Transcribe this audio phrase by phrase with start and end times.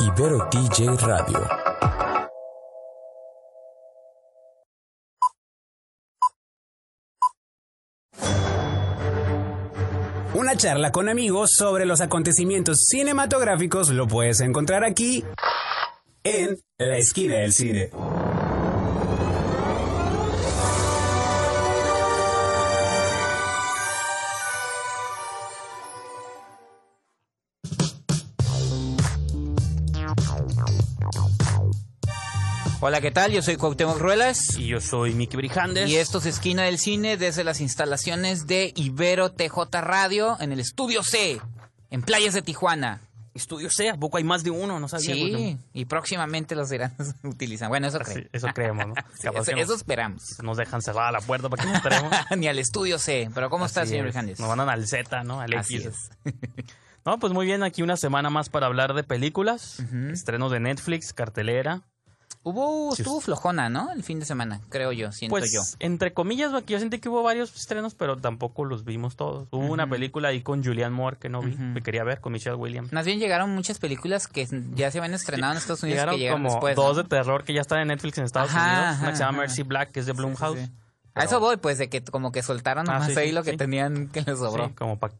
[0.00, 1.38] Ibero TJ Radio.
[10.34, 15.24] Una charla con amigos sobre los acontecimientos cinematográficos lo puedes encontrar aquí
[16.24, 17.90] en la esquina del cine.
[32.86, 33.32] Hola, ¿qué tal?
[33.32, 34.58] Yo soy Cuauhtémoc Ruelas.
[34.58, 35.88] Y yo soy Miki Brijandes.
[35.88, 40.60] Y esto es Esquina del Cine desde las instalaciones de Ibero TJ Radio en el
[40.60, 41.40] Estudio C,
[41.90, 43.00] en Playas de Tijuana.
[43.32, 44.78] Estudio C, ¿a poco hay más de uno?
[44.80, 45.14] No sabía.
[45.14, 47.70] Sí, y próximamente los irán utilizan.
[47.70, 48.28] Bueno, eso Sí, creo.
[48.34, 48.94] eso creemos, ¿no?
[49.18, 50.22] Sí, eso, que nos- eso esperamos.
[50.42, 52.12] Nos dejan cerrada la puerta para que nos entremos.
[52.36, 53.30] Ni al Estudio C.
[53.34, 54.12] Pero ¿cómo está, Así señor es.
[54.12, 54.38] Brijandes?
[54.40, 55.40] Nos mandan al Z, ¿no?
[55.40, 55.86] Al Así X.
[55.86, 56.34] es.
[57.06, 60.10] No, pues muy bien, aquí una semana más para hablar de películas, Ujú.
[60.12, 61.82] estrenos de Netflix, cartelera.
[62.46, 63.90] Hubo, estuvo flojona, ¿no?
[63.92, 65.62] El fin de semana, creo yo, siento Pues, yo.
[65.78, 69.48] entre comillas, porque yo sentí que hubo varios estrenos, pero tampoco los vimos todos.
[69.50, 71.74] Hubo una película ahí con Julianne Moore que no vi, Ujú.
[71.74, 72.92] que quería ver, con Michelle Williams.
[72.92, 76.20] Más bien llegaron muchas películas que ya se habían estrenado en Estados Unidos Llegaron que
[76.20, 76.76] llegaron como después.
[76.76, 77.02] dos ¿no?
[77.02, 78.86] de terror que ya están en Netflix en Estados Ajá, Unidos.
[78.88, 79.38] ajá, Una que se llama.
[79.38, 80.58] Mercy Black, que es de Blumhouse.
[80.58, 80.72] Sí, sí.
[81.16, 83.52] A eso voy, pues, de que como que soltaron Ah, sí, ahí sí, lo que
[83.52, 83.56] sí.
[83.56, 84.66] tener que les sobró.
[84.66, 85.14] Sí, como para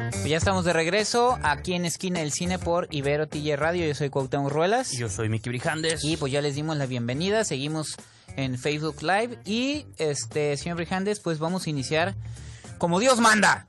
[0.09, 3.85] Pues ya estamos de regreso aquí en Esquina del Cine por Ibero TJ Radio.
[3.85, 4.91] Yo soy Cuauhtémoc Ruelas.
[4.91, 6.03] Y yo soy Miki Brijandes.
[6.03, 7.43] Y pues ya les dimos la bienvenida.
[7.43, 7.95] Seguimos
[8.35, 9.39] en Facebook Live.
[9.45, 12.15] Y, este, señor Brijandes, pues vamos a iniciar
[12.77, 13.67] como Dios manda.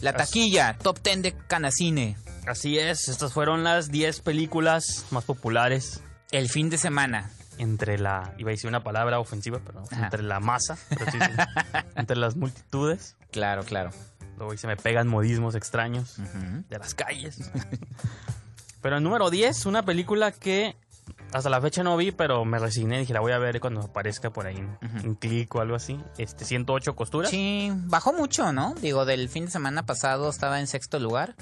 [0.00, 2.16] La taquilla, top 10 de Canacine.
[2.46, 7.30] Así es, estas fueron las 10 películas más populares El fin de semana.
[7.58, 10.04] entre la, iba a decir una palabra ofensiva, pero Ajá.
[10.04, 11.32] entre la masa, pero sí, sí,
[11.96, 13.16] entre las multitudes.
[13.32, 13.90] Claro, claro.
[14.38, 16.14] Luego se me pegan modismos extraños
[16.68, 17.50] de las calles.
[18.82, 20.76] pero el número 10, una película que
[21.32, 22.98] hasta la fecha no vi, pero me resigné.
[22.98, 24.56] Dije, la voy a ver cuando aparezca por ahí
[25.02, 25.98] en clic o algo así.
[26.16, 27.30] Este, 108 costuras.
[27.30, 28.74] Sí, bajó mucho, ¿no?
[28.80, 31.34] Digo, del fin de semana pasado estaba en sexto lugar.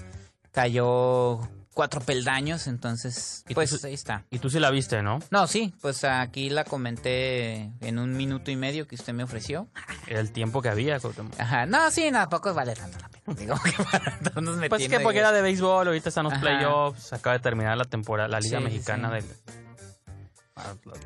[0.52, 1.40] Cayó
[1.74, 4.24] cuatro peldaños, entonces, ¿Y tú pues ahí está.
[4.30, 5.18] Y tú sí la viste, ¿no?
[5.30, 9.68] No, sí, pues aquí la comenté en un minuto y medio que usted me ofreció.
[10.06, 10.98] El tiempo que había.
[11.38, 13.38] Ajá, no, sí, tampoco vale tanto la pena.
[13.38, 16.40] Digo que para estarnos Pues es que porque era de béisbol, ahorita están los Ajá.
[16.40, 19.14] playoffs, acaba de terminar la temporada, la liga Sí, mexicana sí.
[19.26, 19.65] del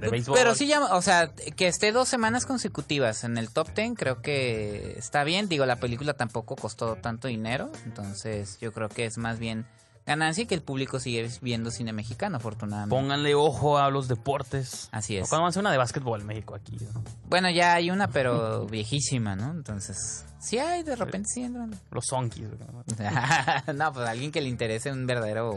[0.01, 0.37] de béisbol.
[0.39, 4.23] Pero sí, ya, o sea, que esté dos semanas consecutivas en el top ten, creo
[4.23, 5.49] que está bien.
[5.49, 9.67] Digo, la película tampoco costó tanto dinero, entonces yo creo que es más bien
[10.07, 12.95] ganancia y que el público sigue viendo cine mexicano, afortunadamente.
[12.95, 14.89] Pónganle ojo a los deportes.
[14.93, 15.29] Así es.
[15.29, 16.77] Cuando van a hacer una de básquetbol en México aquí.
[16.93, 17.03] ¿no?
[17.29, 19.51] Bueno, ya hay una, pero viejísima, ¿no?
[19.51, 21.75] Entonces, sí hay, de repente sí entran.
[21.91, 22.49] Los zonkis.
[22.49, 22.85] ¿no?
[23.75, 25.57] no, pues alguien que le interese un verdadero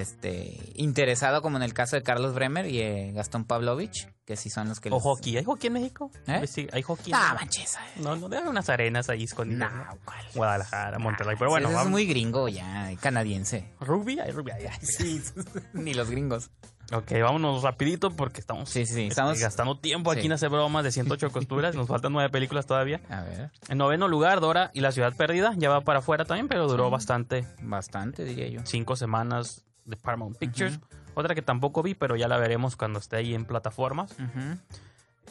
[0.00, 4.48] este interesado, como en el caso de Carlos Bremer y eh, Gastón Pavlovich, que sí
[4.48, 5.36] son los que O hockey.
[5.36, 6.10] ¿Hay hockey en México?
[6.26, 6.46] ¿Eh?
[6.46, 7.12] Sí, ¿Hay hockey?
[7.12, 7.76] en Ah, manches.
[7.96, 9.70] No, no, debe unas arenas ahí escondidas.
[9.70, 9.98] No.
[10.04, 10.24] ¿cuál?
[10.34, 11.36] Guadalajara, Monterrey.
[11.38, 13.68] Pero bueno, Ese es muy gringo ya, canadiense.
[13.80, 14.52] Rugby, hay rugby.
[14.52, 14.78] ahí, ahí.
[14.80, 15.20] Sí,
[15.74, 16.50] ni los gringos.
[16.92, 20.26] Ok, vámonos rapidito porque estamos, Sí, sí, sí, este, estamos- gastando tiempo aquí sí.
[20.26, 21.74] en hacer bromas de 108 costuras.
[21.74, 23.02] Nos faltan nueve películas todavía.
[23.10, 25.52] A ver, En noveno lugar, Dora y la ciudad perdida.
[25.58, 27.46] Ya va para afuera también, pero duró bastante.
[27.60, 28.60] bastante diría yo.
[28.64, 30.78] Cinco semanas de Paramount Pictures.
[31.14, 34.12] Otra que tampoco vi, pero ya la veremos cuando esté ahí en plataformas.
[34.12, 34.58] Ujú.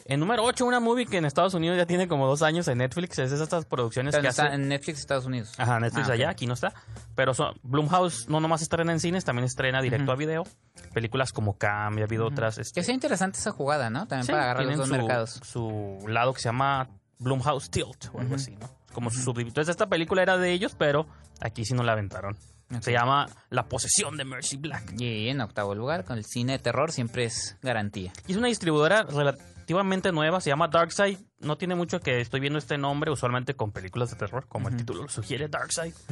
[0.04, 2.78] En número 8, una movie que en Estados Unidos ya tiene como dos años en
[2.78, 3.18] Netflix.
[3.20, 4.54] Es estas producciones Pero que está hace...
[4.56, 5.52] en Netflix Estados Unidos.
[5.58, 6.72] Ajá, Netflix Ah, allá, aquí no está.
[7.14, 10.12] Pero son, Blumhouse no nomás estrena en cines, también estrena directo Ujú.
[10.12, 10.46] a video.
[10.92, 12.58] Películas como Cam, y ha habido otras.
[12.58, 14.06] este, Que sea interesante esa jugada, ¿no?
[14.08, 15.40] También sí, para agarrar los dos su, mercados.
[15.44, 16.88] su lado que se llama
[17.18, 18.34] Blumhouse Tilt o algo Ujú.
[18.34, 18.68] así, ¿no?
[18.92, 19.48] Como su subdivisión.
[19.50, 21.06] Entonces, esta película era de ellos, pero
[21.40, 22.36] aquí sí no la aventaron.
[22.80, 24.94] Se llama La posesión de Mercy Black.
[24.98, 28.12] Y en octavo lugar, con el cine de terror siempre es garantía.
[28.26, 31.18] Y es una distribuidora relativamente nueva, se llama Darkside.
[31.40, 34.76] No tiene mucho que estoy viendo este nombre, usualmente con películas de terror, como el
[34.76, 35.94] título lo sugiere, Darkside.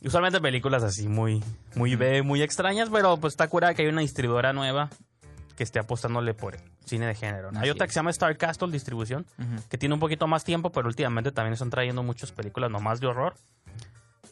[0.00, 1.44] Y usualmente películas así muy,
[1.76, 4.90] muy B, muy extrañas, pero pues está curada que hay una distribuidora nueva
[5.54, 7.52] que esté apostándole por el cine de género.
[7.52, 7.60] ¿no?
[7.60, 9.26] Hay otra que se llama Star Castle Distribución,
[9.68, 13.06] que tiene un poquito más tiempo, pero últimamente también están trayendo muchas películas nomás de
[13.06, 13.34] horror.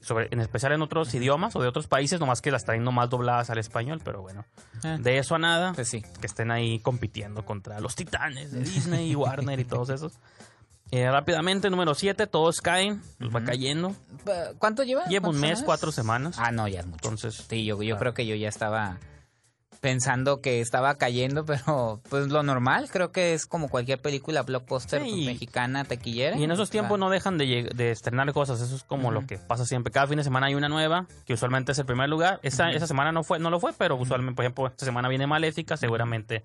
[0.03, 3.11] Sobre, en especial en otros idiomas o de otros países, nomás que las traen nomás
[3.11, 4.47] dobladas al español, pero bueno,
[4.83, 6.03] Ah, de eso a nada pues sí.
[6.21, 10.15] que estén ahí compitiendo contra los titanes de Disney y Warner y todos esos.
[10.93, 13.95] Eh, rápidamente, número 7, todos caen, los va cayendo.
[14.59, 15.05] ¿Cuánto lleva?
[15.05, 15.65] Lleva un ¿Cuántas mes, semanas?
[15.67, 16.37] cuatro semanas.
[16.39, 16.97] Ah, no, ya es mucho.
[17.11, 17.99] Entonces, Sí, yo, yo ah.
[17.99, 18.99] creo que yo ya estaba
[19.81, 25.03] pensando que estaba cayendo, pero pues lo normal, creo que es como cualquier película blockbuster
[25.03, 25.25] Sí.
[25.27, 26.37] mexicana taquillera.
[26.37, 29.39] y en esos tiempos no dejan de, de estrenar cosas, eso es como lo que
[29.39, 29.91] pasa siempre.
[29.93, 32.41] Cada fin de semana hay una nueva, que usualmente es el primer lugar.
[32.43, 35.27] Esa, esa semana no fue no lo fue, pero usualmente, por ejemplo, esta semana viene
[35.27, 36.45] Maléfica, seguramente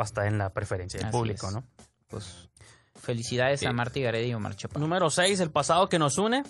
[0.00, 1.54] va a estar en la preferencia del Así público, es.
[1.54, 1.64] ¿no?
[2.08, 2.48] Pues
[2.94, 4.80] felicidades a Marta Gareda y Omar Chaparro.
[4.80, 6.42] Número 6, El pasado que nos une.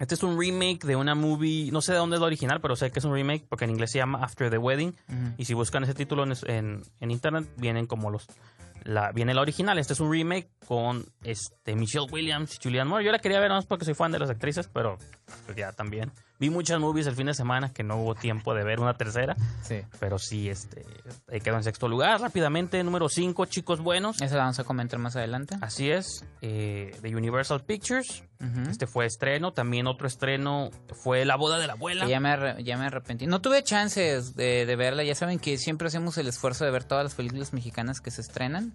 [0.00, 2.74] Este es un remake de una movie, no sé de dónde es la original, pero
[2.74, 4.96] sé que es un remake porque en inglés se llama After the Wedding.
[5.38, 8.26] Y si buscan ese título en, en- en internet, vienen como los.
[8.82, 9.78] La, viene la original.
[9.78, 13.04] Este es un remake con este, Michelle Williams y Julianne Moore.
[13.04, 14.96] Yo la quería ver más porque soy fan de las actrices, pero
[15.44, 16.10] pues ya también.
[16.40, 19.36] Vi muchas movies el fin de semana que no hubo tiempo de ver una tercera.
[19.62, 19.82] Sí.
[19.98, 20.86] Pero sí, este,
[21.44, 22.18] quedó en sexto lugar.
[22.18, 24.22] Rápidamente, número 5, Chicos Buenos.
[24.22, 25.56] Eso lo vamos a comentar más adelante.
[25.60, 28.24] Así es, eh, de Universal Pictures.
[28.70, 29.52] Este fue estreno.
[29.52, 30.70] También otro estreno
[31.04, 32.06] fue La boda de la abuela.
[32.06, 33.26] Ya me, ya me arrepentí.
[33.26, 35.04] No tuve chances de, de verla.
[35.04, 38.22] Ya saben que siempre hacemos el esfuerzo de ver todas las películas mexicanas que se
[38.22, 38.72] estrenan.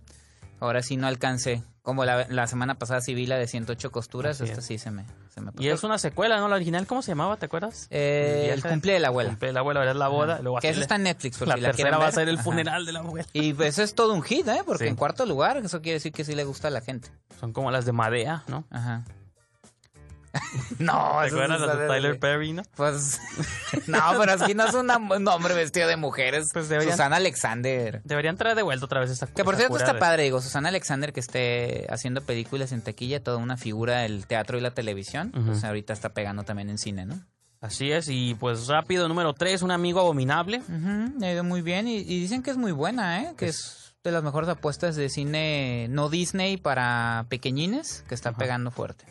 [0.60, 1.64] Ahora sí no alcancé.
[1.82, 4.42] Como la, la semana pasada sí vi la de 108 costuras.
[4.42, 4.66] Así esta es.
[4.66, 5.52] sí se me, se me.
[5.60, 6.48] Y es una secuela, ¿no?
[6.48, 7.38] La original, ¿cómo se llamaba?
[7.38, 7.88] ¿Te acuerdas?
[7.92, 9.30] Eh, el cumple de la abuela.
[9.30, 10.40] Cumple de la abuela, era la boda.
[10.42, 11.38] luego que eso está en Netflix.
[11.38, 12.44] Por La si la tercera va a ser el Ajá.
[12.44, 13.28] funeral de la abuela.
[13.34, 14.62] Y pues es todo un hit, ¿eh?
[14.66, 14.90] Porque Sí.
[14.90, 17.10] en cuarto lugar, eso quiere decir que sí le gusta a la gente.
[17.40, 18.64] Son como las de Madea, ¿no?
[18.72, 19.04] Ajá.
[20.80, 22.64] no, ¿Te acuerdas de Tyler Perry, no?
[22.76, 23.20] Pues.
[23.88, 26.50] no, pero aquí no es una- un hombre vestido de mujeres.
[26.54, 28.02] Pues deberían- Susana Alexander.
[28.04, 30.70] Deberían traer de vuelta otra vez esta Que por cierto está de- padre, digo, Susana
[30.70, 35.32] Alexander que esté haciendo películas en taquilla, toda una figura del teatro y la televisión.
[35.36, 35.46] Ujú.
[35.48, 37.20] Pues ahorita está pegando también en cine, ¿no?
[37.62, 40.62] Así es, y pues rápido, número 3, un amigo abominable.
[41.20, 43.34] Le ha ido muy bien y, y dicen que es muy buena, ¿eh?
[43.38, 48.70] Que es de las mejores apuestas de cine no Disney para pequeñines, que está pegando
[48.70, 49.06] fuerte.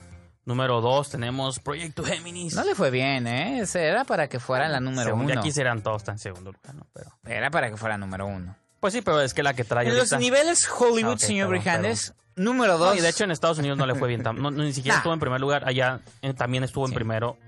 [0.47, 2.55] Número 2, tenemos Proyecto Géminis.
[2.55, 3.61] No le fue bien, ¿eh?
[3.61, 5.43] Ese era para que fuera la número Según ya uno.
[5.43, 6.87] quisieran todos estar en segundo lugar, ¿no?
[6.93, 8.55] Pero, Era para que fuera número uno.
[8.81, 11.49] pues sí, pero es que la que trae En los niveles Hollywood, Ah, ok, señor
[11.49, 12.97] perdón, Brijandes, número No, dos.
[12.99, 14.23] y de hecho en Estados Unidos no le fue bien.
[14.23, 14.99] no, no, ni siquiera Nah.
[15.01, 15.67] estuvo en primer lugar.
[15.67, 16.95] Allá eh, también estuvo en Sí.
[16.95, 17.39] primero.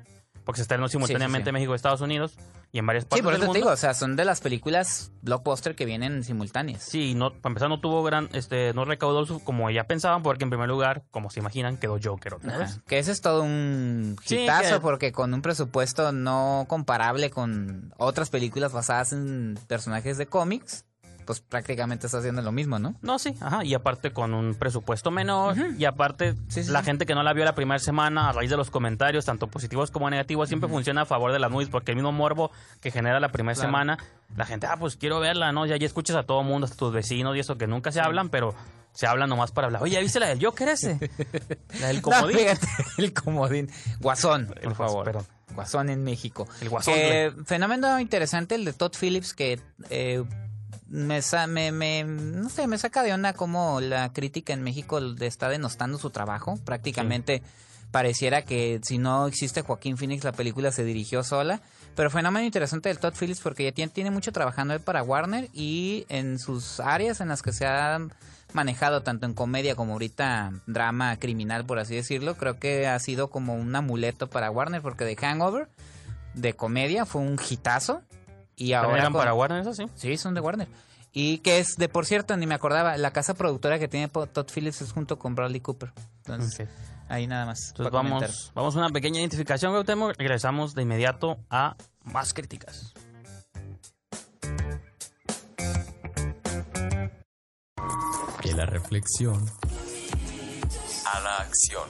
[0.44, 1.48] Porque se estrenó simultáneamente sí.
[1.50, 2.38] en México y Estados Unidos.
[2.76, 4.42] Y en varias Sí, partes por del eso te digo, o sea, son de las
[4.42, 6.82] películas blockbuster que vienen simultáneas.
[6.82, 10.50] Sí, no, para empezar no tuvo gran, este, no recaudó como ya pensaban, porque en
[10.50, 12.80] primer lugar, como se imaginan, quedó Joker otra vez.
[12.86, 17.94] Que ese es todo un Sí, hitazo que- porque con un presupuesto no comparable con
[17.96, 20.84] otras películas basadas en personajes de cómics,
[21.26, 22.94] pues prácticamente está haciendo lo mismo, ¿no?
[23.02, 26.86] No, sí, ajá, y aparte con un presupuesto menor, y aparte Sí, sí, la sí.
[26.86, 29.90] gente que no la vio la primera semana, a raíz de los comentarios, tanto positivos
[29.90, 33.20] como negativos, siempre funciona a favor de las movies, porque el mismo morbo que genera
[33.20, 33.68] la primera Claro.
[33.68, 33.98] semana,
[34.36, 35.66] la gente, ah, pues quiero verla, ¿no?
[35.66, 38.28] Ya, ya escuchas a todo mundo, hasta tus vecinos y eso, que nunca se hablan,
[38.28, 38.54] pero
[38.92, 39.82] se hablan nomás para hablar.
[39.82, 40.98] Oye, ¿ya viste la del Joker ese?
[41.80, 42.38] La del No, comodín.
[42.38, 42.66] fíjate,
[42.98, 43.70] el comodín.
[44.00, 45.04] Guasón, por El favor.
[45.04, 45.26] perdón.
[45.54, 46.46] Guasón en México.
[46.60, 50.22] El guasón, Que, fenómeno interesante el de Todd Phillips que eh,
[50.88, 54.98] me, sa- me, me- no sé, me saca de onda como la crítica en México
[55.20, 56.58] está denostando su trabajo.
[56.64, 57.42] Prácticamente
[57.90, 61.60] pareciera que si no existe Joaquín Phoenix la película se dirigió sola.
[61.94, 65.48] Pero fenómeno interesante del Todd Phillips porque ya tiene, tiene mucho trabajando él para Warner
[65.54, 67.98] y en sus áreas en las que se ha
[68.52, 73.28] manejado tanto en comedia como ahorita drama criminal por así decirlo creo que ha sido
[73.28, 75.68] como un amuleto para Warner porque The Hangover
[76.34, 78.02] de comedia fue un hitazo
[78.56, 79.84] y ¿También ahora eran con- para Warner, eso sí?
[79.94, 80.68] sí son de Warner
[81.12, 84.46] y que es de por cierto ni me acordaba la casa productora que tiene Todd
[84.52, 86.68] Phillips es junto con Bradley Cooper entonces
[87.08, 88.20] ahí nada más Entonces comentar.
[88.22, 90.10] vamos, vamos a una pequeña identificación, Gautemo.
[90.12, 92.92] Regresamos de inmediato a más críticas.
[98.42, 99.44] De la reflexión
[101.12, 101.88] A la acción.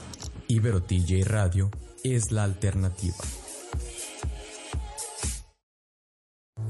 [0.48, 1.70] Ibero TJ Radio
[2.04, 3.16] es la alternativa.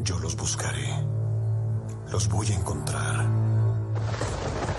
[0.01, 0.89] Yo los buscaré.
[2.11, 3.27] Los voy a encontrar.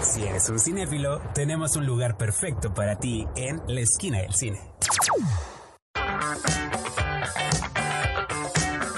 [0.01, 4.61] Si eres un cinéfilo, tenemos un lugar perfecto para ti en la esquina del cine.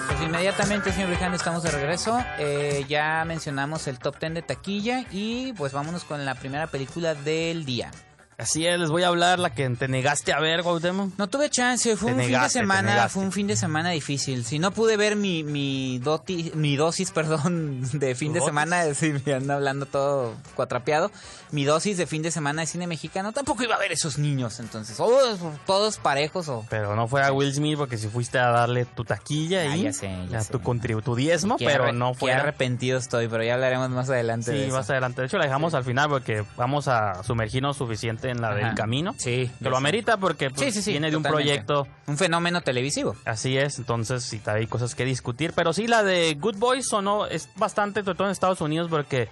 [0.08, 2.20] Pues inmediatamente, señor Rijano, estamos de regreso.
[2.38, 7.16] Eh, ya mencionamos el top 10 de taquilla y pues vámonos con la primera película
[7.16, 7.92] del día.
[8.40, 11.12] Así es, les voy a hablar la que te negaste a ver, Cuauhtémoc.
[11.18, 14.46] No tuve chance, fue Te un fin de semana, fue un fin de semana difícil.
[14.46, 18.82] Si no pude ver mi mi, doti- mi dosis, perdón, de fin ¿Tu de semana,
[18.94, 21.12] sí, me anda hablando todo cuatrapeado.
[21.52, 24.60] Mi dosis de fin de semana de cine mexicano, tampoco iba a ver esos niños,
[24.62, 28.50] entonces, todos, todos parejos o Pero no fue a Will Smith porque si fuiste a
[28.52, 30.52] darle tu taquilla Ah, y ya sé, ya sé.
[30.52, 32.32] tu, contribu- tu diezmo, Qué pero no Qué fue.
[32.34, 34.76] arrepentido estoy, pero ya hablaremos más adelante de Sí, eso.
[34.78, 35.22] más adelante.
[35.22, 38.76] De hecho, la dejamos al final porque vamos a sumergirnos suficiente en la del Ajá.
[38.76, 39.14] camino.
[39.18, 39.50] Sí.
[39.62, 41.64] Que lo amerita porque pues, Sí, sí, sí, viene de un totalmente.
[41.66, 43.16] proyecto Un fenómeno televisivo.
[43.26, 47.26] Así es, entonces sí hay cosas que discutir, pero sí la de Good Boys sonó
[47.26, 49.28] es bastante, sobre todo en Estados Unidos, porque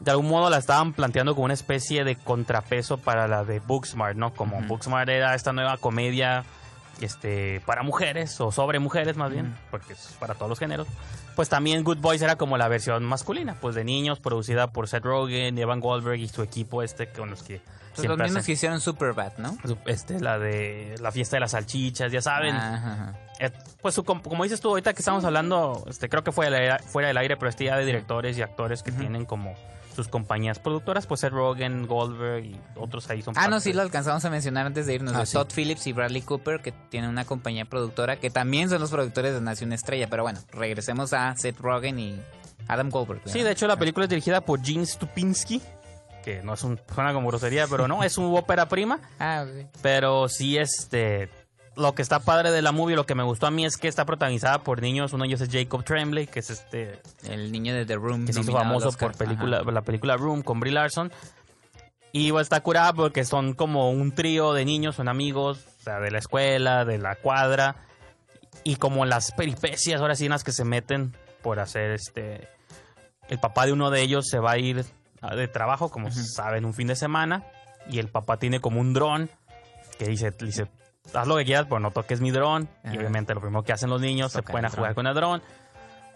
[0.00, 4.16] de algún modo la estaban planteando como una especie de contrapeso para la de Booksmart,
[4.16, 4.32] ¿no?
[4.32, 6.44] Como Booksmart era esta nueva comedia
[7.00, 10.86] este para mujeres o sobre mujeres más bien, porque es para todos los géneros.
[11.36, 15.04] Pues también Good Boys era como la versión masculina, pues de niños, producida por Seth
[15.04, 17.60] Rogen, Evan Goldberg y su equipo este con los que
[18.06, 19.56] Pues los mismos hacen- que hicieron Superbad, ¿no?
[19.86, 22.54] este la de la fiesta de las salchichas, ya saben.
[22.54, 23.18] Ajá, ajá.
[23.40, 23.50] Eh,
[23.82, 26.54] pues su com- como dices tú ahorita que estamos hablando, este creo que fue del
[26.54, 29.54] aire- fuera del aire, pero este ya de directores y actores que tienen como
[29.94, 33.82] sus compañías productoras, pues Seth Rogen, Goldberg y otros ahí son Ah, no, sí lo
[33.82, 35.14] alcanzamos a mencionar antes de irnos.
[35.16, 35.32] Ah, sí.
[35.32, 39.34] Todd Phillips y Bradley Cooper, que tienen una compañía productora, que también son los productores
[39.34, 40.06] de Nación Estrella.
[40.08, 42.20] Pero bueno, regresemos a Seth Rogen y
[42.68, 43.22] Adam Goldberg.
[43.24, 45.60] Sí, de hecho la película es dirigida por Gene Stupinski,
[46.36, 49.66] que no es un suena como grosería, pero no, es un ópera prima, Ah, ok.
[49.82, 51.30] pero sí este
[51.76, 53.86] lo que está padre de la movie, lo que me gustó a mí es que
[53.86, 57.72] está protagonizada por niños, uno de ellos es Jacob Tremblay, que es este El niño
[57.72, 58.26] de The Room.
[58.26, 59.70] que se hizo famoso por película, Ajá.
[59.70, 61.12] la película Room con Brie Larson.
[62.10, 66.00] Y pues, está curada porque son como un trío de niños, son amigos, o sea,
[66.00, 67.76] de la escuela, de la cuadra.
[68.64, 72.48] Y como las peripecias, ahora sí, en las que se meten por hacer este.
[73.28, 74.84] El papá de uno de ellos se va a ir
[75.20, 77.44] de trabajo, como saben, un fin de semana.
[77.88, 79.30] Y el papá tiene como un dron
[79.98, 80.68] que dice, dice
[81.14, 82.68] haz lo que quieras, pero no toques mi dron.
[82.84, 85.42] Y obviamente lo primero que hacen los niños se pueden a jugar con el dron.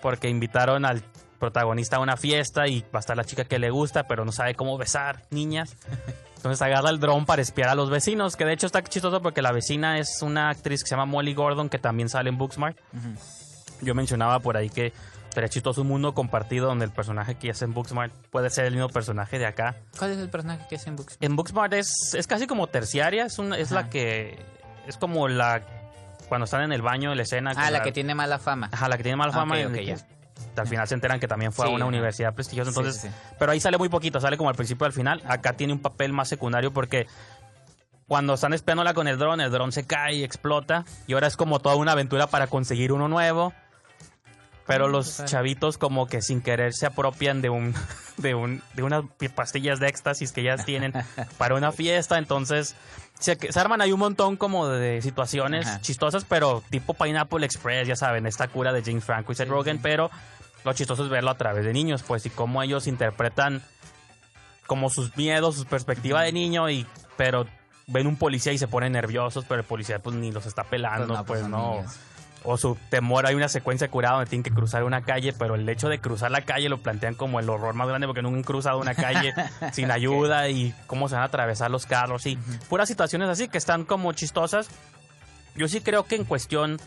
[0.00, 1.02] Porque invitaron al
[1.38, 4.32] protagonista a una fiesta y va a estar la chica que le gusta, pero no
[4.32, 5.76] sabe cómo besar niñas.
[6.37, 9.42] Entonces agarra el dron para espiar a los vecinos, que de hecho está chistoso porque
[9.42, 12.76] la vecina es una actriz que se llama Molly Gordon, que también sale en Booksmart.
[13.80, 14.92] Yo mencionaba por ahí que
[15.33, 18.75] sería chistoso un mundo compartido donde el personaje que hace en Booksmart puede ser el
[18.75, 19.77] mismo personaje de acá.
[19.99, 21.17] ¿Cuál es el personaje que hace en Books?
[21.21, 24.39] En Booksmart es, es casi como terciaria, es, una, es la que...
[24.87, 25.62] Es como la...
[26.29, 27.53] Cuando están en el baño, la escena.
[27.57, 28.69] Ah, la que tiene mala fama.
[28.73, 29.59] Ajá, la que tiene mala fama.
[29.59, 29.97] y ya.
[30.57, 32.71] Al final se enteran que también fue Sí, a una universidad prestigiosa.
[32.71, 33.15] Entonces, sí, sí.
[33.39, 35.23] Pero ahí sale muy poquito, sale como al principio y al final.
[35.27, 37.07] Acá tiene un papel más secundario porque
[38.07, 40.85] cuando están espiándola con el dron, el dron se cae y explota.
[41.07, 43.53] Y ahora es como toda una aventura para conseguir uno nuevo.
[44.66, 47.75] Pero los chavitos como que sin querer se apropian de un
[48.16, 49.04] de un de unas
[49.35, 50.92] pastillas de éxtasis que ellas tienen
[51.38, 52.76] para una fiesta, entonces
[53.19, 55.81] se, se arman ahí un montón como de situaciones Ajá.
[55.81, 59.78] chistosas, pero tipo Pineapple Express, ya saben, esta cura de James Franco y Seth Rogen,
[59.81, 60.11] pero
[60.64, 63.62] lo chistoso es verlo a través de niños, pues y cómo ellos interpretan
[64.66, 67.47] como sus miedos, su perspectiva de niño y pero
[67.87, 71.25] ven un policía y se ponen nerviosos, pero el policía pues ni los está pelando,
[71.25, 71.85] pues son no.
[72.45, 75.69] O su temor, hay una secuencia curada donde tienen que cruzar una calle, pero el
[75.69, 78.43] hecho de cruzar la calle lo plantean como el horror más grande porque nunca han
[78.43, 79.33] cruzado una calle
[79.73, 82.37] sin ayuda y cómo se van a atravesar los carros y
[82.69, 84.69] puras situaciones así que están como chistosas.
[85.55, 86.81] Yo sí creo que en cuestión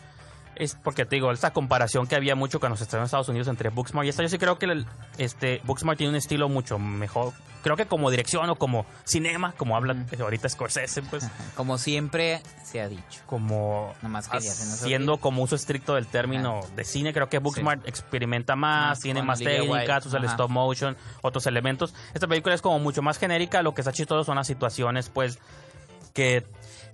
[0.56, 3.48] es porque te digo, esta comparación que había mucho cuando se estrenó en Estados Unidos
[3.48, 4.86] entre Booksmart y esta, yo sí creo que el-
[5.18, 7.32] este Booksmart tiene un estilo mucho mejor.
[7.62, 12.80] Creo que como dirección o como cinema, como habla ahorita Scorsese, pues Como siempre se
[12.80, 13.22] ha dicho.
[13.26, 15.18] como Nomás quería olvidar.
[15.20, 17.12] como uso estricto del término de cine.
[17.12, 21.92] Creo que Booksmart experimenta más, tiene más técnicas, usa el stop motion, otros elementos.
[22.14, 23.62] Esta película es como mucho más genérica.
[23.62, 25.40] Lo que está chistoso son las situaciones, pues,
[26.14, 26.46] que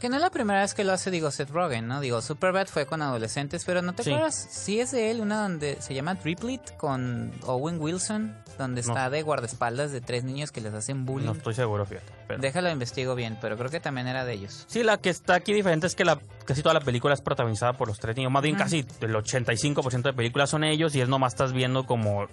[0.02, 2.00] Que no es la primera vez que lo hace, digo, Seth Rogen, ¿no?
[2.00, 4.10] Digo, Superbad fue con adolescentes, pero ¿no te Sí.
[4.10, 4.48] acuerdas?
[4.50, 8.88] Sí es de él, una donde se llama Triplet con Owen Wilson, donde No.
[8.88, 11.26] está de guardaespaldas de tres niños que les hacen bullying.
[11.26, 12.12] no estoy seguro, fíjate.
[12.26, 14.64] pero- Déjalo investigo bien, pero creo que también era de ellos.
[14.66, 17.74] Sí, la que está aquí diferente es que la, casi toda la película es protagonizada
[17.74, 18.32] por los tres niños.
[18.32, 22.26] Más bien casi el 85% de películas son ellos y es nomás estás viendo como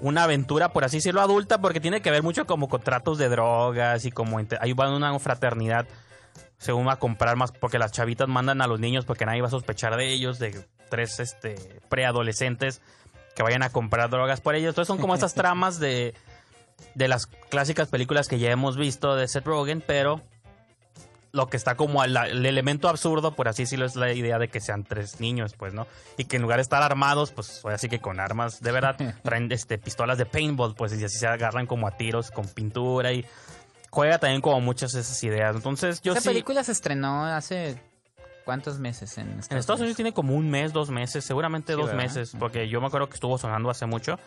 [0.00, 3.28] una aventura, por así decirlo, adulta, porque tiene que ver mucho como con tratos de
[3.28, 4.38] drogas y como
[4.74, 5.86] van una fraternidad
[6.64, 9.48] según va a comprar más, porque las chavitas mandan a los niños porque nadie va
[9.48, 11.56] a sospechar de ellos, de tres este,
[11.90, 12.80] preadolescentes
[13.36, 14.70] que vayan a comprar drogas por ellos.
[14.70, 16.14] Entonces son como estas tramas de,
[16.94, 20.22] de las clásicas películas que ya hemos visto de Seth Rogen, pero
[21.32, 24.46] lo que está como al- el elemento absurdo, por así decirlo, es la idea de
[24.48, 25.86] que sean tres niños, pues, ¿no?
[26.16, 29.50] Y que en lugar de estar armados, pues, así que con armas de verdad, traen
[29.50, 33.26] este, pistolas de paintball, pues, y así se agarran como a tiros con pintura y
[33.94, 35.54] juega también como muchas de esas ideas.
[35.54, 36.28] Entonces, yo Esa sí...
[36.28, 37.80] película se estrenó hace
[38.44, 41.78] cuántos meses en Estados, En Estados Unidos tiene como un mes, dos meses, seguramente Sí,
[41.78, 42.02] dos ¿verdad?
[42.02, 44.18] meses, porque yo me acuerdo que estuvo sonando hace mucho.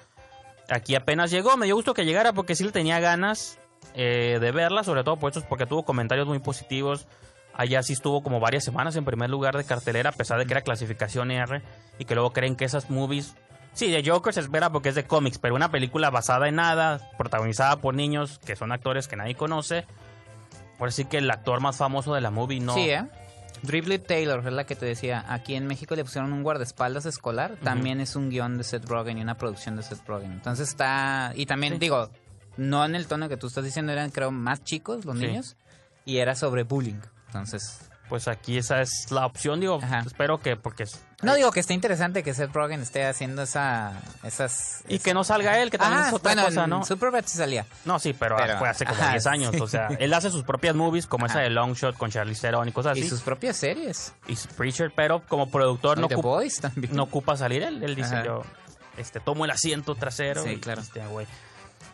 [0.69, 3.59] Aquí apenas llegó, me dio gusto que llegara porque sí le tenía ganas
[3.93, 7.05] eh, de verla, sobre todo por eso, porque tuvo comentarios muy positivos.
[7.53, 10.53] Allá sí estuvo como varias semanas en primer lugar de cartelera, a pesar de que
[10.53, 11.61] era clasificación R,
[11.99, 13.35] y que luego creen que esas movies...
[13.73, 17.11] Sí, de Joker se espera porque es de cómics, pero una película basada en nada,
[17.17, 19.85] protagonizada por niños que son actores que nadie conoce.
[20.79, 22.73] Por así que el actor más famoso de la movie no...
[22.73, 23.05] Sí, ¿eh?
[23.63, 25.25] Driblet Taylor es la que te decía.
[25.27, 27.57] Aquí en México le pusieron un guardaespaldas escolar.
[27.63, 30.31] También es un guion de Seth Rogen y una producción de Seth Rogen.
[30.31, 31.31] Entonces está.
[31.35, 31.79] Y también, Sí.
[31.79, 32.09] digo,
[32.57, 35.25] no en el tono que tú estás diciendo, eran creo más chicos los Sí.
[35.25, 35.57] niños.
[36.05, 36.99] Y era sobre bullying.
[37.27, 37.89] Entonces.
[38.09, 39.99] Pues aquí esa es la opción, digo, Ajá.
[40.05, 40.83] espero que, porque...
[40.83, 43.93] es- No digo que esté interesante que Seth Rogen esté haciendo esa.
[44.23, 44.83] Esas.
[44.87, 46.85] Y que no salga él, que también Ah, es otra bueno, cosa, ¿no?
[46.85, 47.65] Superbad sí salía.
[47.85, 49.61] No, sí, pero, Pero- fue hace como ajá, 10 años, sí.
[49.61, 52.67] o sea, él hace sus propias movies, como esa de Long Shot con Charlize Theron
[52.67, 54.13] y cosas así, Y sus propias series.
[54.27, 56.43] y Preacher, pero como productor no, The ocupa,
[56.91, 58.25] no ocupa salir él, él dice Ajá.
[58.25, 58.43] yo,
[58.97, 60.43] este, tomo el asiento trasero.
[60.43, 60.81] Sí, y, claro.
[60.81, 61.25] este, güey.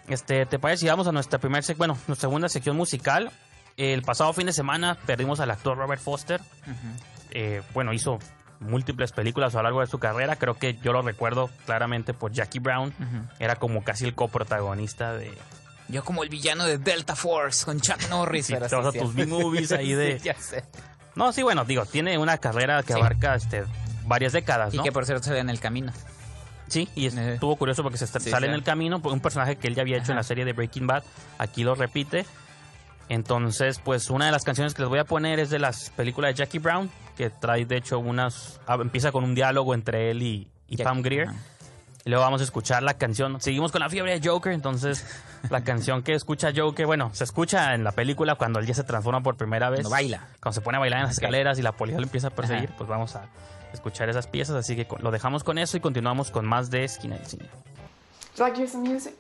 [0.10, 3.32] Este, ¿te parece si vamos a nuestra primera, bueno, nuestra segunda sección musical?
[3.78, 6.42] El pasado fin de semana perdimos al actor Robert Foster,
[7.32, 8.20] eh, bueno, hizo
[8.64, 10.36] múltiples películas a lo largo de su carrera.
[10.36, 12.94] Creo que yo lo recuerdo claramente por Jackie Brown.
[13.40, 15.32] Era como casi el coprotagonista de
[15.90, 18.48] Yo como el villano de Delta Force con Chuck Norris.
[18.48, 19.18] Sí, sí, tus sí.
[19.18, 20.64] B-movies ahí de- Sí, ya sé.
[21.16, 23.00] No, sí, bueno, digo, tiene una carrera que Sí.
[23.00, 23.64] abarca este,
[24.06, 24.84] varias décadas, Y ¿no?
[24.84, 25.92] que por cierto se ve en el camino.
[26.70, 29.82] Sí, y estuvo curioso porque se sale en el camino, un personaje que él ya
[29.84, 31.04] había hecho en la serie de Breaking Bad,
[31.38, 32.26] aquí lo repite.
[33.14, 36.30] Entonces, pues una de las canciones que les voy a poner es de las películas
[36.32, 38.60] de Jackie Brown, que trae de hecho unas...
[38.68, 41.28] ah, empieza con un diálogo entre él y, y Pam Grier.
[41.30, 41.38] ajá.
[42.06, 43.40] Y luego vamos a escuchar la canción.
[43.40, 44.52] Seguimos con la fiebre de Joker.
[44.52, 45.06] Entonces,
[45.50, 48.84] la canción que escucha Joker, bueno, se escucha en la película cuando él ya se
[48.84, 49.78] transforma por primera vez.
[49.84, 50.28] Cuando baila.
[50.42, 51.24] Cuando se pone a bailar en las Ok.
[51.24, 52.78] escaleras y la policía lo empieza a perseguir, Ajá.
[52.78, 53.30] pues vamos a
[53.72, 54.58] escuchar esas piezas.
[54.58, 57.46] Así que lo dejamos con eso y continuamos con más de Esquina del Cine.
[57.46, 59.14] Would you like to hear some music?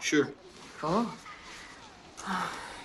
[0.00, 0.28] Sure.
[0.80, 1.06] Cool.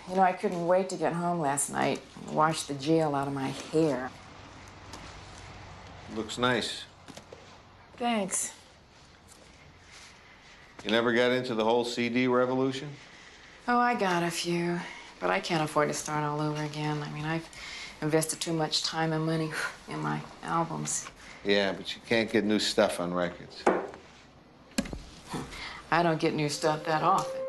[0.09, 3.29] You know, I couldn't wait to get home last night and wash the gel out
[3.29, 4.11] of my hair.
[6.13, 6.83] Looks nice.
[7.95, 8.51] Thanks.
[10.83, 12.89] You never got into the whole CD revolution?
[13.67, 14.77] Oh, I got a few,
[15.21, 17.01] but I can't afford to start all over again.
[17.01, 17.47] I mean, I've
[18.01, 19.51] invested too much time and money
[19.87, 21.07] in my albums.
[21.45, 23.63] Yeah, but you can't get new stuff on records.
[25.91, 27.42] I don't get new stuff that often.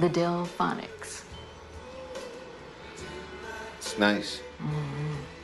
[0.00, 1.24] The Delphonics.
[3.76, 4.40] It's nice.
[4.58, 5.39] I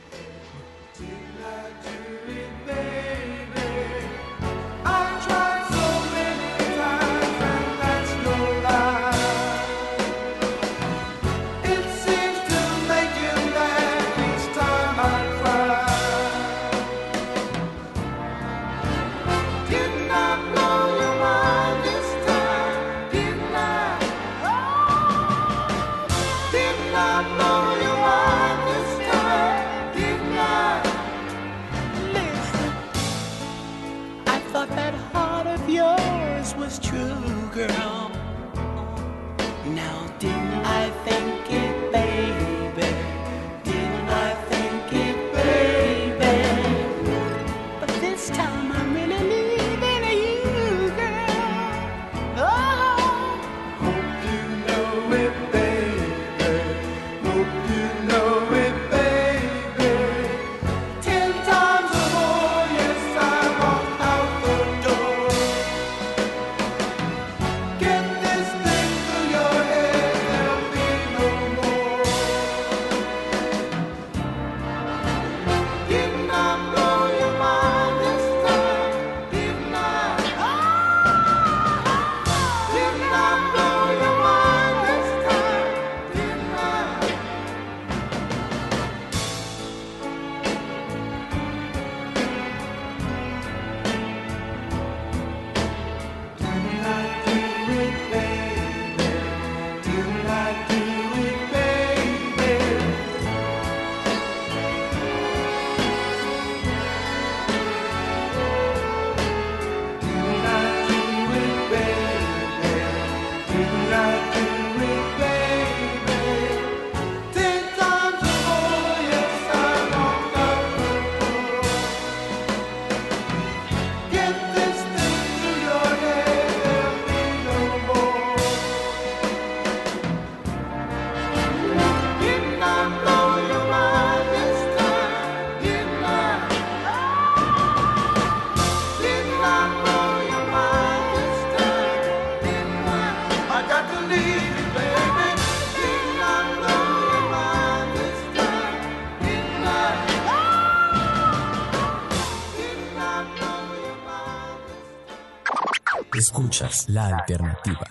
[156.87, 157.85] La alternativa.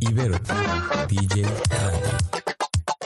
[0.00, 0.38] Ibero
[1.08, 2.18] DJ Radio.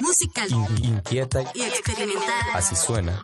[0.01, 2.45] Musical In- inquieta y experimental.
[2.55, 3.21] Así suena.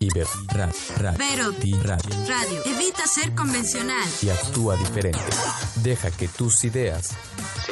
[0.00, 2.10] Ibero Ra- Ra- Vero Di Radio.
[2.28, 2.62] Radio.
[2.64, 4.06] Evita ser convencional.
[4.22, 5.20] Y actúa diferente.
[5.76, 7.10] Deja que tus ideas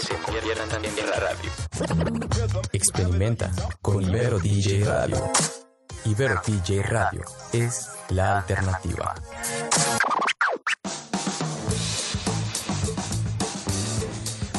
[0.00, 1.50] se conviertan también en la radio.
[2.72, 5.30] Experimenta con Ibero DJ Radio.
[6.04, 9.14] Ibero DJ Radio es la alternativa.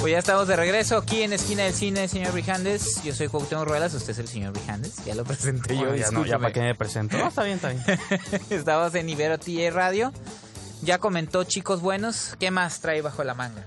[0.04, 3.02] Pues ya estamos de regreso aquí en Esquina del Cine, señor Brijandes.
[3.06, 4.98] Yo soy Cuauhtémoc Ruelas, usted es el señor Brijandes.
[5.06, 7.18] Ya lo presenté yo, ya, no, ya para qué me presento.
[7.18, 7.82] No, está bien, está bien.
[8.50, 10.12] Estamos en Ibero TJ Radio.
[10.82, 12.36] Ya comentó, chicos buenos.
[12.38, 13.66] ¿Qué más trae bajo la manga?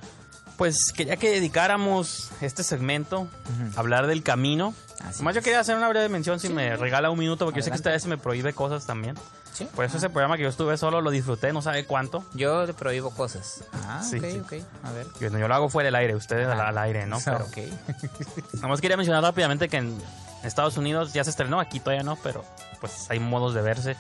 [0.56, 3.28] Pues quería que dedicáramos este segmento
[3.76, 4.74] a hablar del camino.
[5.00, 5.44] Así Además, yo es.
[5.44, 7.88] quería hacer una breve mención si me regala un minuto, porque yo sé que Adelante.
[7.88, 9.14] esta vez se me prohíbe cosas también.
[9.52, 9.68] Sí.
[9.74, 12.24] Por eso ese programa que yo estuve solo lo disfruté, no sabe cuánto.
[12.34, 13.64] Yo le prohíbo cosas.
[13.86, 14.38] Ah, Sí, ok, sí.
[14.40, 14.52] ok.
[14.84, 15.06] A ver.
[15.20, 16.68] Yo, yo lo hago fuera del aire, ustedes al, Ah.
[16.68, 17.18] al aire, ¿no?
[17.24, 17.56] Pero ok.
[18.54, 19.98] nada más quería mencionar rápidamente que en
[20.42, 22.44] Estados Unidos ya se estrenó, aquí todavía no, pero
[22.80, 23.96] pues hay modos de verse.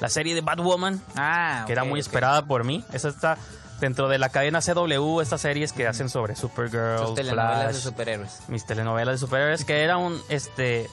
[0.00, 2.06] La serie de Batwoman, Ah, que era ok, muy ok.
[2.06, 2.84] esperada por mí.
[2.92, 3.38] Esa está
[3.80, 7.80] dentro de la cadena CW, estas series que hacen sobre Supergirl, Sus telenovelas Flash, de
[7.80, 8.40] superhéroes.
[8.48, 10.88] mis telenovelas de superhéroes, que era un, este,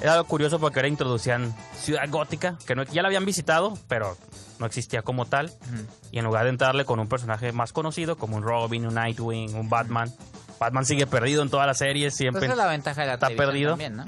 [0.00, 4.16] era algo curioso porque ahora introducían Ciudad Gótica, que no, ya la habían visitado, pero
[4.58, 5.52] no existía como tal.
[6.10, 9.54] Y en lugar de entrarle con un personaje más conocido, como un Robin, un Nightwing,
[9.54, 10.12] un Batman,
[10.58, 13.14] Batman sigue perdido en todas las series, Pues siempre esa es la ventaja de la
[13.14, 13.70] está perdido.
[13.72, 14.04] también, ¿no?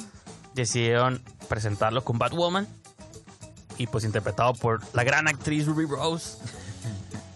[0.54, 2.66] decidieron presentarlo con Batwoman.
[3.78, 6.36] Y pues interpretado por la gran actriz Ruby Rose.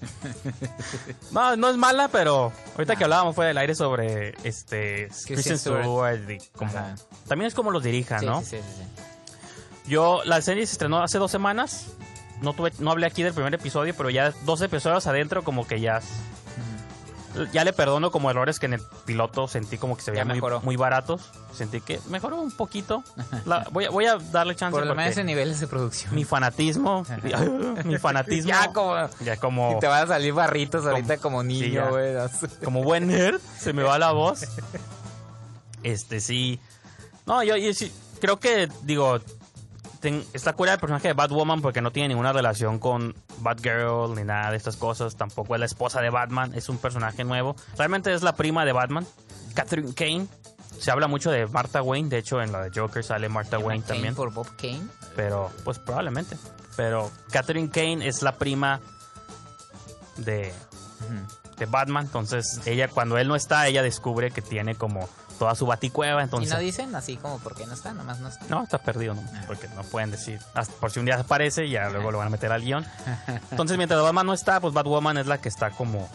[1.32, 6.30] No, no es mala, pero ahorita que hablábamos fue del aire sobre este Kristen Stewart.
[6.30, 6.72] Y como-
[7.28, 8.40] también es como los dirija, Sí, ¿no?
[8.40, 9.90] sí, sí, sí, sí.
[9.90, 11.88] Yo la serie se estrenó hace dos semanas.
[12.40, 15.80] No tuve, no hablé aquí del primer episodio, pero ya dos episodios adentro como que
[15.80, 16.00] ya
[17.52, 20.28] ya le perdono como errores que en el piloto sentí como que se veían
[20.62, 21.30] muy, baratos.
[21.52, 23.02] Sentí que mejoró un poquito.
[23.44, 26.14] La- voy, a, voy a darle chance Por lo menos en niveles de producción.
[26.14, 27.04] mi fanatismo,
[27.84, 28.94] mi fanatismo, Ya como...
[29.20, 32.14] ya como Y te van a salir barritos ahorita como niño, güey.
[32.64, 34.44] como buen nerd, se me va la voz.
[35.82, 36.60] Este sí.
[37.26, 39.18] No, yo, yo sí creo que digo
[40.04, 44.22] ten- está cura el personaje de Batwoman porque no tiene ninguna relación con Batgirl ni
[44.22, 45.16] nada de estas cosas.
[45.16, 47.56] Tampoco es la esposa de Batman, es un personaje nuevo.
[47.78, 49.06] Realmente es la prima de Batman,
[49.54, 50.26] Catherine Kane.
[50.78, 53.82] Se habla mucho de Martha Wayne, de hecho en la de Joker sale Martha Wayne
[53.82, 54.82] Kane también, por Bob Kane.
[55.16, 56.36] pero pues probablemente.
[56.76, 58.80] Pero Catherine Kane es la prima
[60.18, 60.52] de
[61.58, 65.66] de Batman, entonces ella cuando él no está, ella descubre que tiene como toda su
[65.66, 68.46] baticueva, entonces y no dicen así como por qué no está, nomás no está.
[68.48, 69.22] no, está perdido, ¿no?
[69.34, 69.44] Ah.
[69.46, 72.30] porque no pueden decir, hasta por si un día aparece, ya luego lo van a
[72.30, 72.84] meter al guion.
[73.50, 76.08] Entonces, mientras Batman no está, pues Batwoman es la que está como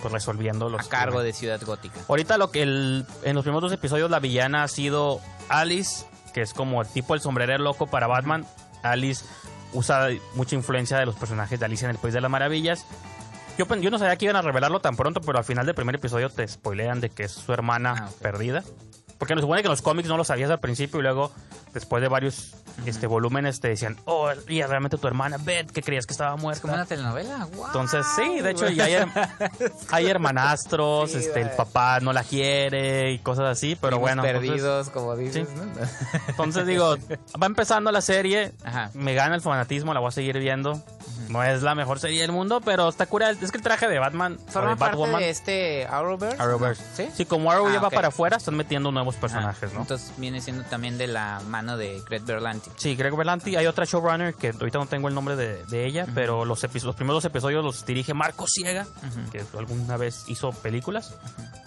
[0.00, 2.00] pues, resolviendo los a cargo de Ciudad Gótica.
[2.08, 6.42] Ahorita lo que el, en los primeros dos episodios la villana ha sido Alice, que
[6.42, 8.46] es como el tipo el sombrerero loco para Batman.
[8.82, 9.24] Alice
[9.72, 12.86] usa mucha influencia de los personajes de Alicia en el País de las Maravillas.
[13.60, 16.30] Yo, no sabía que iban a revelarlo tan pronto, pero al final del primer episodio
[16.30, 18.64] te spoilean de que es su hermana Ah, perdida.
[19.18, 21.30] Porque nos supone que en los cómics no lo sabías al principio y luego,
[21.72, 22.54] después de varios
[22.86, 26.40] este, volúmenes, te decían, oh, y realmente tu hermana Beth, que creías que estaba Es
[26.42, 26.62] muerta.
[26.62, 27.46] como una telenovela.
[27.54, 27.66] ¡Guau!
[27.66, 28.94] Entonces, sí, de hecho, ya hay,
[29.90, 34.24] hay hermanastros, Sí, este, el papá no la quiere y cosas así, pero Primos bueno.
[34.24, 35.54] entonces- perdidos, como dices, Sí.
[35.56, 35.64] ¿no?
[36.28, 36.96] Entonces, digo,
[37.40, 38.90] va empezando la serie, Ajá.
[38.94, 40.82] me gana el fanatismo, la voy a seguir viendo.
[41.28, 43.30] No es la mejor serie del mundo, pero está cura.
[43.30, 46.42] Es que el traje de Batman, ¿Forma de parte Batwoman, de este Arrowverse?
[46.42, 46.82] Arrowverse.
[46.96, 47.08] ¿Sí?
[47.14, 47.94] Sí, como Arrow Ah, ya va ok.
[47.94, 49.82] para afuera, están metiendo nuevos Ah, personajes, ¿no?
[49.82, 52.70] Entonces viene siendo también de la de Greg Berlanti.
[52.76, 53.56] Sí, Greg Berlanti.
[53.56, 56.94] Hay otra showrunner que ahorita no tengo el nombre de, de ella, pero los, los
[56.96, 58.86] primeros episodios los dirige Marco Ciega,
[59.32, 61.14] que alguna vez hizo películas.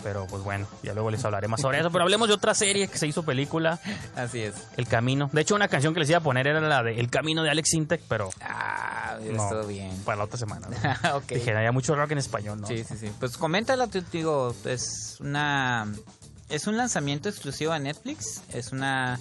[0.04, 1.90] Pero pues bueno, ya luego les hablaré más sobre eso.
[1.90, 3.80] Pero hablemos de otra serie que se hizo película,
[4.16, 4.56] Así es.
[4.76, 5.30] El Camino.
[5.32, 7.50] De hecho, una canción que les iba a poner era la de El Camino de
[7.50, 9.44] Alex Intec, pero Ah, No.
[9.44, 9.92] estuvo bien.
[10.04, 10.68] para la otra semana.
[10.70, 11.16] ¿no?
[11.18, 11.28] ok.
[11.28, 12.68] Dije, había mucho rock en español, ¿no?
[12.68, 13.12] Sí, sí, sí.
[13.20, 15.88] Pues coméntala, te digo, es una...
[16.50, 18.44] Es un lanzamiento exclusivo a Netflix.
[18.54, 19.20] Es una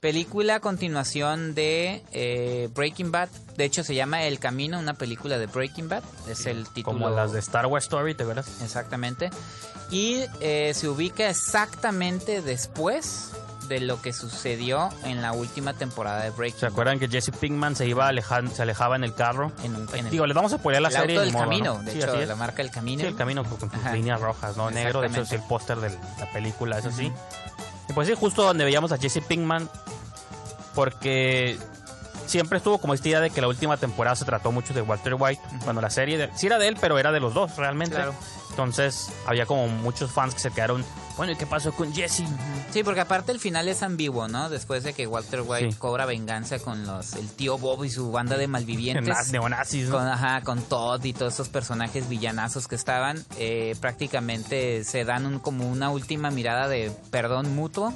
[0.00, 3.28] película a continuación de eh, Breaking Bad.
[3.56, 6.02] De hecho, se llama El Camino, una película de Breaking Bad.
[6.28, 6.96] Es el título...
[6.98, 8.48] Como las de Star Wars Story, ¿te acuerdas?
[8.62, 9.30] Exactamente.
[9.90, 13.32] Y eh, se ubica exactamente después
[13.68, 17.76] de lo que sucedió en la última temporada de Breaking ¿Se acuerdan que Jesse Pinkman
[17.76, 19.52] se iba alejan- se alejaba en el carro?
[19.62, 21.32] En un, en el, Digo, les vamos a poner la el serie auto ni del
[21.34, 21.82] modo, camino, ¿no?
[21.82, 23.02] de Sí, hecho, la marca El Camino.
[23.02, 24.70] Sí, el camino con, sus líneas rojas, ¿no?
[24.70, 27.12] Negro, de hecho es el póster de la película, eso sí.
[27.94, 29.68] Pues sí, justo donde veíamos a Jesse Pinkman,
[30.74, 31.58] porque
[32.28, 35.14] siempre estuvo como esta idea de que la última temporada se trató mucho de Walter
[35.18, 37.96] White, cuando la serie de- sí era de él, pero era de los dos realmente.
[37.96, 38.14] Claro.
[38.50, 40.84] Entonces había como muchos fans que se quedaron,
[41.16, 42.24] bueno, ¿y qué pasó con Jesse?
[42.72, 44.48] Sí, porque aparte el final es ambiguo, ¿no?
[44.50, 45.78] Después de que Walter White Sí.
[45.78, 49.06] cobra venganza con los el tío Bob y su banda de malvivientes.
[49.14, 49.98] Naz- neonazis, ¿no?
[49.98, 55.26] Con, ajá, con Todd y todos esos personajes villanazos que estaban, eh, prácticamente se dan
[55.26, 57.92] un, como una última mirada de perdón mutuo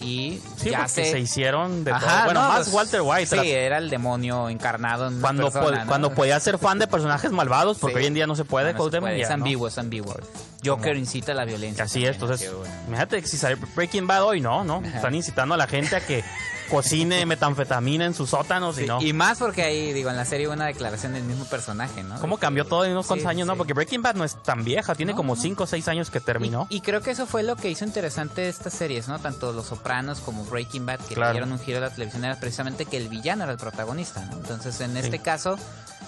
[0.00, 1.04] y Sí, ya se...
[1.10, 2.24] se hicieron de Ajá, todo.
[2.26, 3.26] Bueno, no, más pues, Walter White.
[3.42, 5.86] Sí, era el demonio encarnado en una cuando, persona, po- ¿no?
[5.88, 8.00] cuando podía ser fan de personajes malvados, porque Sí.
[8.00, 10.16] hoy en día no se puede, No, se puede, ya, es ambiguo, es ambiguo.
[10.64, 11.84] Joker incita a la violencia.
[11.84, 13.08] Así es, entonces, bueno.
[13.08, 14.82] que si sale Breaking Bad hoy, no, ¿no?
[14.84, 16.22] Están incitando a la gente a que
[16.70, 19.00] cocine metanfetamina en sus sótanos y no.
[19.02, 22.18] Y más porque ahí, digo, en la serie hubo una declaración del mismo personaje, ¿no?
[22.20, 23.56] ¿Cómo cambió todo en unos cuantos Sí, años, no?
[23.56, 25.40] Porque Breaking Bad no es tan vieja, tiene No, como no.
[25.40, 26.66] 5 o 6 años que terminó.
[26.70, 29.18] Y, y creo que eso fue lo que hizo interesante estas series, ¿no?
[29.18, 31.32] Tanto Los Sopranos como Breaking Bad, que Claro.
[31.32, 34.24] le dieron un giro a la televisión, era precisamente que el villano era el protagonista,
[34.26, 34.36] ¿no?
[34.38, 35.58] Entonces, en este caso,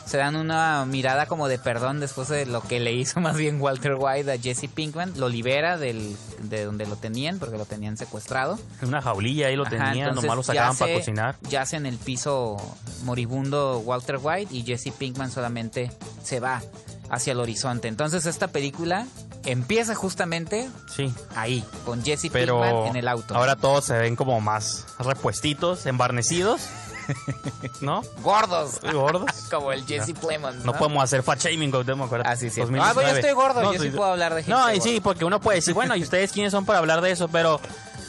[0.06, 3.60] se dan una mirada como de perdón después de lo que le hizo más bien
[3.60, 5.12] Walter White a Jesse Pinkman.
[5.16, 8.58] Lo libera del, de donde lo tenían, porque lo tenían secuestrado.
[8.80, 11.36] En una jaulilla ahí lo Ajá, tenían, entonces nomás sacaban para yace- cocinar.
[11.48, 12.56] Yace en el piso
[13.04, 15.90] moribundo Walter White y Jesse Pinkman solamente
[16.22, 16.62] se va
[17.10, 17.88] hacia el horizonte.
[17.88, 19.06] Entonces esta película
[19.44, 21.12] empieza justamente Sí.
[21.34, 23.34] ahí, con Jesse Pero Pinkman en el auto.
[23.36, 26.60] ahora todos se ven como más repuestitos, embarnecidos,
[27.80, 28.02] ¿no?
[28.22, 29.30] gordos, Gordos.
[29.50, 30.64] como el Jesse Plemons.
[30.64, 32.30] No podemos hacer fat shaming, Cuauhtémoc, acuérdate.
[32.30, 32.60] Ah, sí, sí.
[32.60, 32.88] 2019.
[32.90, 34.84] Ah, pues yo estoy gordo, yo sí puedo hablar de gente No, y gorda.
[34.90, 37.28] sí, porque uno puede decir, bueno, ¿y ustedes quiénes son para hablar de eso?
[37.28, 37.60] Pero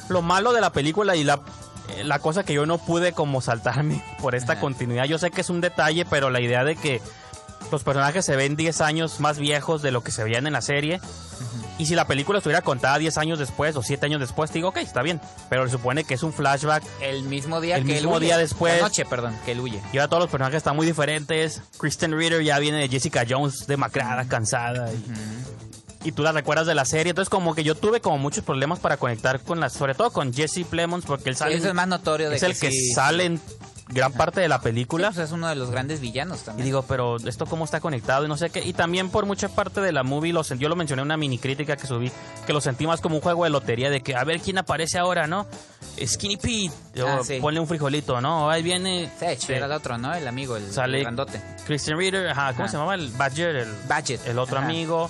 [0.10, 1.40] lo malo de la película y la,
[2.04, 4.62] la cosa que yo no pude como saltarme por esta Ajá.
[4.62, 7.02] continuidad, yo sé que es un detalle, pero la idea de que
[7.72, 10.62] los personajes se ven 10 años más viejos de lo que se veían en la
[10.62, 11.00] serie.
[11.80, 14.70] Y si la película estuviera contada 10 años después o 7 años después, te digo,
[14.70, 15.20] ok, está bien.
[15.50, 18.26] Pero se supone que es un flashback El mismo día El que mismo él huye.
[18.28, 18.76] día después.
[18.76, 19.82] La noche, perdón, que él huye.
[19.92, 21.62] y ahora todos los personajes están muy diferentes.
[21.80, 24.92] Kristen Ritter ya viene de Jessica Jones demacrada, cansada.
[24.94, 25.04] Y,
[26.04, 27.12] y tú la recuerdas de la serie.
[27.12, 29.74] Entonces como que yo tuve como muchos problemas para conectar con las...
[29.74, 31.56] Sobre todo con Jesse Plemons porque él sale...
[31.56, 33.42] Eso es más notorio de es el que sí- sale en
[33.90, 35.12] gran parte de la Sí, película.
[35.12, 36.66] pues es uno de los grandes villanos Y también.
[36.66, 38.62] digo, pero esto cómo está conectado y no sé qué.
[38.66, 41.38] Y también por mucha parte de la movie, lo, yo lo mencioné en una mini
[41.38, 42.12] crítica que subí,
[42.48, 44.98] que lo sentí más como un juego de lotería de que a ver quién aparece
[44.98, 45.46] ahora, ¿no?
[46.04, 46.72] Skinny Pete,
[47.06, 47.38] Ah, sí.
[47.40, 48.50] ponle un frijolito, ¿no?
[48.50, 49.54] Ahí viene Sech, Sí.
[49.54, 50.14] era el otro, ¿no?
[50.16, 51.40] El amigo, el, Sale- el grandote.
[51.68, 52.68] Christian Reader, ajá, ¿cómo Ajá.
[52.72, 52.96] se llamaba?
[52.96, 54.26] El Badger, el, Badget.
[54.28, 54.66] el otro Ajá.
[54.66, 55.10] amigo.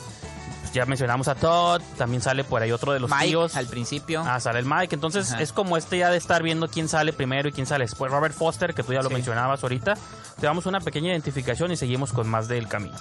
[0.73, 3.55] Ya mencionamos a Todd, también sale por ahí otro de los Mike, tíos.
[3.55, 4.23] al principio.
[4.25, 4.95] Ah, sale el Mike.
[4.95, 5.41] Entonces Ajá.
[5.41, 8.11] es como este ya de estar viendo quién sale primero y quién sale después.
[8.11, 9.13] Robert Foster, que tú ya lo Sí.
[9.13, 9.93] mencionabas ahorita.
[10.39, 12.95] Te damos una pequeña identificación y seguimos con más del camino.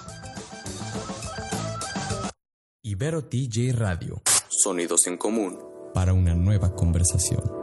[2.83, 4.21] Ibero TJ Radio.
[4.49, 5.57] Sonidos en común.
[5.93, 7.62] Para una nueva conversación.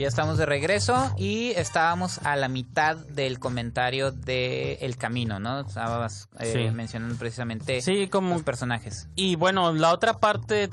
[0.00, 5.60] Ya estamos de regreso y estábamos a la mitad del comentario de El Camino, ¿no?
[5.60, 6.74] Estabas eh, Sí.
[6.74, 9.08] mencionando precisamente Sí, como los personajes.
[9.14, 10.68] Y bueno, la otra parte,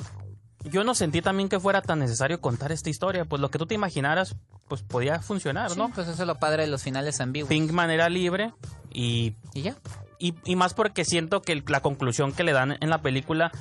[0.63, 3.25] yo no sentí también que fuera tan necesario contar esta historia.
[3.25, 4.35] Pues lo que tú te imaginaras,
[4.67, 5.89] pues podía funcionar, Sí, ¿no?
[5.93, 7.49] pues eso es lo padre de los finales ambiguos.
[7.49, 8.53] Pinkman era libre
[8.91, 9.75] y, Y ya.
[10.19, 13.51] y, y más porque siento que la conclusión que le dan en la película,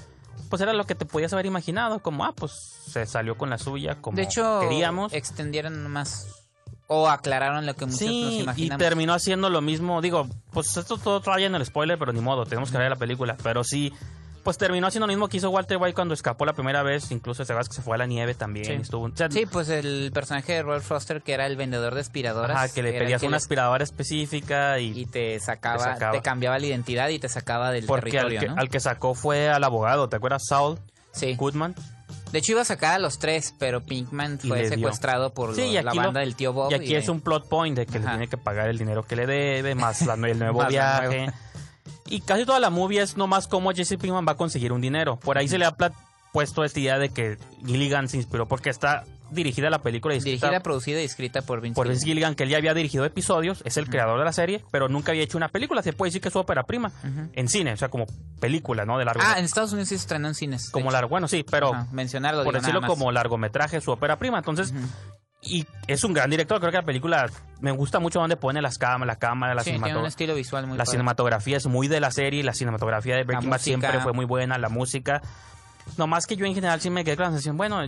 [0.49, 2.01] pues era lo que te podías haber imaginado.
[2.01, 2.53] Como, ah, pues
[2.91, 5.13] se salió con la suya como de hecho, queríamos.
[5.13, 6.27] extendieron más
[6.89, 8.79] o aclararon lo que muchos nos Sí, y imaginamos.
[8.79, 10.01] terminó haciendo lo mismo.
[10.01, 12.97] Digo, pues esto todo trae en el spoiler, pero ni modo, tenemos que ver la
[12.97, 13.37] película.
[13.43, 13.93] Pero sí,
[14.47, 17.11] pues terminó haciendo lo mismo que hizo Walter White cuando escapó la primera vez.
[17.11, 18.65] Incluso se que se fue a la nieve también.
[18.65, 18.73] Sí.
[18.75, 22.01] Estuvo, o sea, Sí, pues el personaje de Robert Foster, que era el vendedor de
[22.03, 22.57] aspiradoras.
[22.57, 26.67] ajá, que le pedías que una aspiradora específica y, y te sacaba, Te cambiaba la
[26.67, 28.61] identidad y te sacaba del porque al territorio, que, ¿no?
[28.61, 30.43] al que sacó fue al abogado, ¿te acuerdas?
[30.49, 30.79] Saul
[31.13, 31.35] Sí.
[31.35, 31.75] Goodman.
[32.31, 35.63] De hecho iba a sacar a los tres, pero Pinkman Y fue secuestrado por Sí,
[35.63, 36.71] lo- y la lo- banda del tío Bob.
[36.71, 39.05] Y aquí es de- un plot point de que le tiene que pagar el dinero
[39.05, 41.17] que le debe, más la- el nuevo Más la viaje.
[41.19, 41.35] nueva.
[42.09, 45.19] Y casi toda la movie es nomás cómo Jesse Pinkman va a conseguir un dinero.
[45.19, 45.77] Por ahí se le ha
[46.33, 50.47] puesto esta idea de que Gilligan se inspiró porque está dirigida la película y escrita
[50.47, 52.15] Dirigida, producida y escrita por Vince por Vince Gilligan.
[52.31, 55.11] Gilligan, que él ya había dirigido episodios, es el creador de la serie, pero nunca
[55.11, 55.83] había hecho una película.
[55.83, 56.93] Se puede decir que es su ópera prima
[57.33, 58.07] en cine, o sea, como
[58.39, 58.99] película, ¿no?
[58.99, 60.71] De largo Ah, en Estados Unidos sí se estrenó en cines.
[60.71, 64.39] como largo, bueno, sí, pero Ajá, mencionarlo, por decirlo como largometraje, su ópera prima.
[64.39, 64.73] Entonces,
[65.47, 66.59] y es un gran director.
[66.61, 67.31] Creo que la película
[67.61, 70.09] me gusta mucho donde pone las cámaras, la cámara, la Sí, tiene un cinematografía.
[70.09, 70.91] estilo visual muy La padre.
[70.93, 74.59] cinematografía es muy de la serie, la cinematografía de Breaking Bad siempre fue muy buena,
[74.59, 75.23] la música.
[75.97, 77.81] Nomás que yo en general sí me quedé con la sensación, bueno,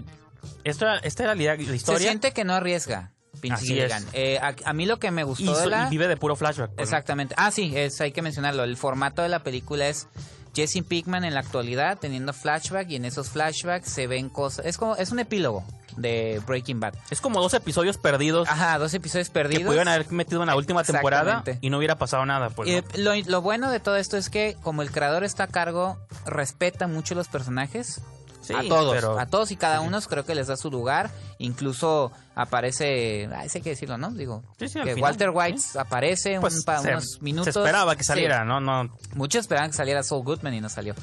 [0.64, 2.08] esto, esta era la, la Se historia.
[2.08, 3.12] siente que no arriesga
[3.50, 4.06] Así es.
[4.14, 5.86] Eh, a, a mí lo que me gustó so- de la...
[5.86, 6.70] y vive de puro flashback.
[6.76, 6.82] ¿no?
[6.82, 7.34] Exactamente.
[7.38, 8.64] Ah, sí, es, hay que mencionarlo.
[8.64, 10.08] El formato de la película es
[10.56, 14.66] Jesse Pinkman en la actualidad teniendo flashback y en esos flashbacks se ven cosas.
[14.66, 15.62] Es como es un epílogo
[16.00, 16.94] de Breaking Bad.
[17.10, 19.64] Es como dos episodios perdidos Ajá, dos episodios que perdidos.
[19.64, 22.50] pudieron haber metido en la última temporada y no hubiera pasado nada.
[22.50, 23.14] Pues, Eh, ¿no?
[23.14, 26.86] lo, lo bueno de todo esto es que como el creador está a cargo, respeta
[26.86, 28.00] mucho los personajes.
[28.40, 31.10] Sí, a todos, pero- a todos y cada uno creo que les da su lugar.
[31.38, 34.10] Incluso aparece, ay, sí hay que decirlo, ¿no?
[34.10, 37.52] Digo, Sí, que final, Walter White aparece Pues un pa- se, unos minutos.
[37.52, 38.60] se esperaba que saliera, ¿no?
[38.60, 40.94] no Muchos esperaban que saliera Saul Goodman y no salió.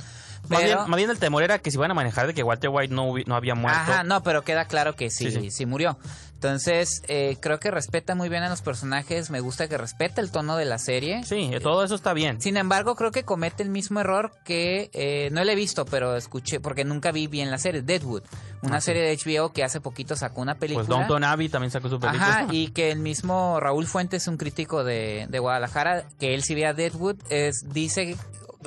[0.50, 2.70] Más, bien, más bien el temor era que se iban a manejar de que Walter
[2.72, 3.80] White no, no había muerto.
[3.80, 5.66] Ajá, no, pero queda claro que sí, Sí, sí, sí.
[5.66, 5.98] murió.
[6.36, 9.32] Entonces, eh, creo que respeta muy bien a los personajes.
[9.32, 11.24] Me gusta que respeta el tono de la serie.
[11.24, 12.40] Sí, todo eso está bien.
[12.42, 16.16] Sin embargo, creo que comete el mismo error que eh, no lo he visto, pero
[16.16, 18.24] escuché, porque nunca vi bien la serie, Deadwood.
[18.62, 18.86] Una Ah, sí.
[18.88, 20.86] serie de HBO que hace poquito sacó una película.
[20.86, 22.28] Pues Downton Abbey también sacó su película.
[22.28, 26.54] Ajá, y que el mismo Raúl Fuentes, un crítico de, de Guadalajara, que él si
[26.54, 28.18] ve a Deadwood, es, dice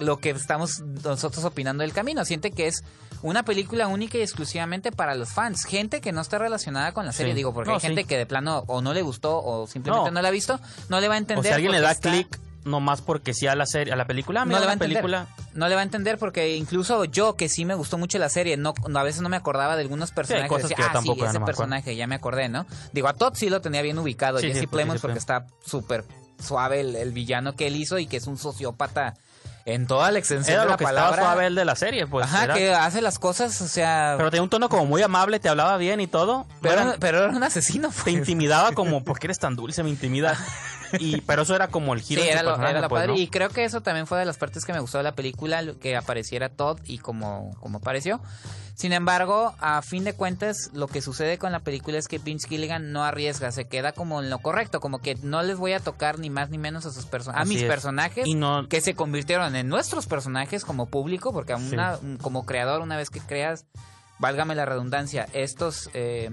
[0.01, 2.25] lo que estamos nosotros opinando del camino.
[2.25, 2.83] Siente que es
[3.23, 5.65] una película única y exclusivamente para los fans.
[5.65, 7.37] Gente que no está relacionada con la serie, Sí.
[7.37, 8.07] digo, porque No, hay gente sí.
[8.09, 10.15] que de plano o no le gustó o simplemente No.
[10.15, 11.41] no, la ha visto, no le va a entender.
[11.45, 14.07] o si alguien le da está- clic nomás porque sí a la serie, a la
[14.07, 14.99] película, no le va a entender.
[14.99, 15.27] película.
[15.55, 18.57] No le va a entender porque incluso yo, que sí me gustó mucho la serie,
[18.59, 20.49] no, no- a veces no me acordaba de algunos personajes.
[20.51, 21.47] cosas Decía, que yo ah, tampoco sí, ese no me acuerdo".
[21.47, 22.67] personaje, ya me acordé, ¿no?
[22.93, 26.05] Digo, a Todd sí lo tenía bien ubicado, Sí, Jesse sí, Plemons, porque está súper
[26.41, 29.15] suave el, el villano que él hizo y que es un sociópata
[29.74, 31.11] en toda la extensión Era de lo la que palabra.
[31.11, 32.26] estaba suave el de la serie, pues.
[32.26, 34.14] Ajá, era- que hace las cosas, o sea...
[34.16, 36.46] Pero tenía un tono como muy amable, te hablaba bien y todo.
[36.62, 38.14] pero, pero era un asesino, te pues.
[38.14, 39.83] intimidaba como, ¿por qué eres tan dulce?
[39.83, 40.37] Me intimida.
[40.98, 43.12] Y, pero eso era como el giro Sí, de era lo, era lo pues, padre.
[43.14, 43.18] ¿no?
[43.18, 45.62] Y creo que eso también fue de las partes que me gustó de la película,
[45.81, 48.20] que apareciera Todd y como, como apareció.
[48.74, 52.46] Sin embargo, a fin de cuentas, lo que sucede con la película es que Vince
[52.48, 55.81] Gilligan no arriesga, se queda como en lo correcto, como que no les voy a
[55.81, 57.68] tocar ni más ni menos a sus personajes, a mis es.
[57.68, 61.74] personajes Y no- que se convirtieron en nuestros personajes como público, porque a Sí.
[61.74, 63.66] una, como creador, una vez que creas,
[64.20, 66.31] válgame la redundancia, estos eh,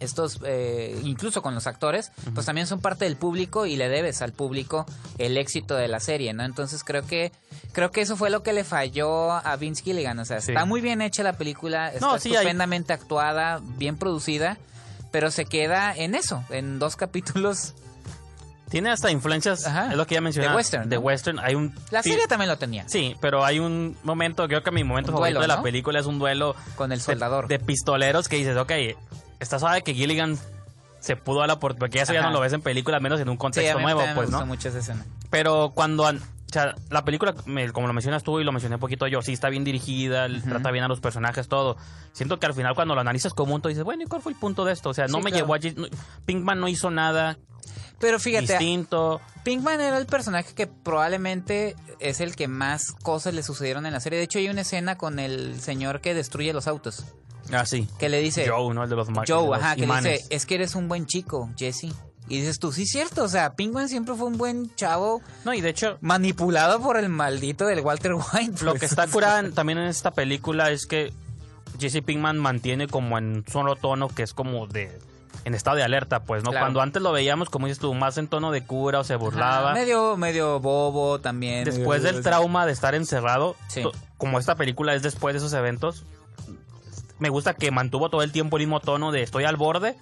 [0.00, 4.22] estos, eh, incluso con los actores, pues también son parte del público y le debes
[4.22, 4.86] al público
[5.18, 6.44] el éxito de la serie, ¿no?
[6.44, 7.32] Entonces creo que
[7.72, 10.52] creo que eso fue lo que le falló a Vince Gilligan, o sea, Sí.
[10.52, 14.56] está muy bien hecha la película, está No, sí, hay- estupendamente actuada, bien producida,
[15.12, 17.74] pero se queda en eso, en dos capítulos.
[18.70, 19.90] Tiene hasta influencias, Ajá.
[19.90, 20.48] es lo que ya mencioné.
[20.48, 21.02] De western, De ¿no?
[21.02, 21.40] western.
[21.40, 21.74] Hay un.
[21.90, 25.16] La serie también lo tenía, Sí, pero hay un momento, creo que mi momento Un
[25.16, 25.62] favorito duelo, de la ¿no?
[25.64, 27.48] película es un duelo con el de- soldador.
[27.48, 28.70] de, pistoleros que dices, ok,
[29.40, 30.38] está suave que Gilligan
[31.00, 33.28] se pudo a la oportunidad, porque eso ya no lo ves en películas, menos en
[33.28, 34.46] un Sí, a contexto mí nuevo, pues, me ¿no?
[34.46, 35.04] mucho esa escena.
[35.30, 38.74] Pero cuando, an- o sea, la película, me- como lo mencionas tú y lo mencioné
[38.76, 41.76] un poquito yo, sí está bien dirigida, trata bien a los personajes, todo.
[42.12, 44.32] Siento que al final cuando lo analizas como un todo dices, bueno, ¿y cuál fue
[44.32, 44.90] el punto de esto?
[44.90, 45.44] O sea, no Sí, me claro.
[45.46, 45.86] llevó allí, no-
[46.26, 47.38] Pinkman no hizo nada
[47.98, 49.20] Pero fíjate, distinto.
[49.44, 54.00] Pinkman era el personaje que probablemente es el que más cosas le sucedieron en la
[54.00, 54.18] serie.
[54.18, 57.04] De hecho, hay una escena con el señor que destruye los autos.
[57.52, 57.88] Ah, sí.
[57.98, 58.48] Que le dice...
[58.48, 58.84] Joe, ¿no?
[58.84, 61.06] El de los, de Joe, los ajá, que le dice, es que eres un buen
[61.06, 61.88] chico, Jesse.
[62.28, 65.60] Y dices tú, sí, cierto, o sea, Pinkman siempre fue un buen chavo No, y
[65.60, 68.64] de hecho, manipulado por el maldito del Walter White.
[68.64, 68.80] Lo pues.
[68.80, 71.12] que está curada también en esta película es que
[71.80, 74.96] Jesse Pinkman mantiene como en un solo tono que es como de
[75.44, 76.50] en estado de alerta, pues, ¿no?
[76.50, 76.66] Claro.
[76.66, 79.22] Cuando antes lo veíamos, como dices tú, más en tono de cura o se Ajá,
[79.24, 79.72] burlaba.
[79.72, 81.64] medio, medio bobo también.
[81.64, 83.82] Después medio- del trauma de estar encerrado, Sí.
[84.18, 86.04] como esta película es después de esos eventos,
[87.20, 89.96] me gusta que mantuvo todo el tiempo el mismo tono de estoy al borde,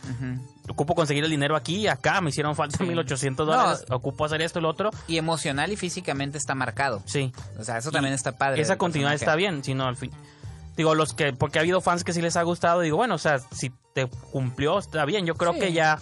[0.68, 2.84] ocupo conseguir el dinero aquí y acá, me hicieron falta Sí.
[2.84, 3.52] 1800 No.
[3.52, 4.90] dólares, ocupo hacer esto y lo otro.
[5.06, 7.02] Y emocional y físicamente está marcado.
[7.04, 7.32] Sí.
[7.58, 8.62] O sea, eso también está padre.
[8.62, 10.10] esa continuidad está bien, sino al fin.
[10.76, 13.18] Digo, los que, porque ha habido fans que sí les ha gustado, digo, bueno, o
[13.18, 15.26] sea, si te cumplió, está bien.
[15.26, 15.58] Yo creo Sí.
[15.58, 15.98] que ya.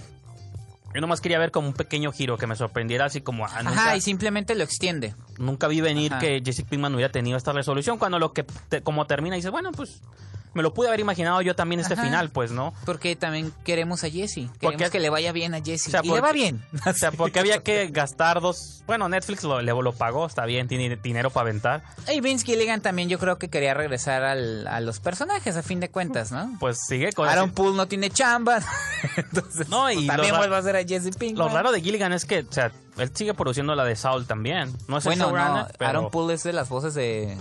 [0.94, 3.44] Yo nomás quería ver como un pequeño giro que me sorprendiera, así como.
[3.46, 5.14] ah, nunca, Ajá, y simplemente lo extiende.
[5.38, 6.20] nunca vi venir Ajá.
[6.20, 7.98] que Jesse Pinkman hubiera tenido esta resolución.
[7.98, 10.00] Cuando lo que, te- como termina, dices, bueno, pues.
[10.56, 12.02] Me lo pude haber imaginado yo también este Ajá.
[12.02, 12.72] final, pues, ¿no?
[12.86, 14.34] Porque también queremos a Jesse.
[14.34, 15.88] Queremos Porque- que le vaya bien a Jesse.
[15.88, 16.64] O sea, y le va bien.
[16.86, 18.82] O sea, porque había que gastar dos.
[18.86, 21.82] Bueno, Netflix lo, le- lo pagó, está bien, tiene dinero para aventar.
[22.12, 25.78] Y Vince Gilligan también yo creo que quería regresar al- a los personajes a fin
[25.80, 26.56] de cuentas, ¿no?
[26.58, 28.60] Pues sigue con Aaron Poole no tiene chamba.
[29.16, 31.48] Entonces, No, y pues, también vuelve a hacer a Jesse Pinkman.
[31.48, 34.72] Lo raro de Gilligan es que, o sea, él sigue produciendo la de Saul también.
[34.88, 37.36] No es el Bueno, no, showrunner, pero- Aaron Poole es de las voces de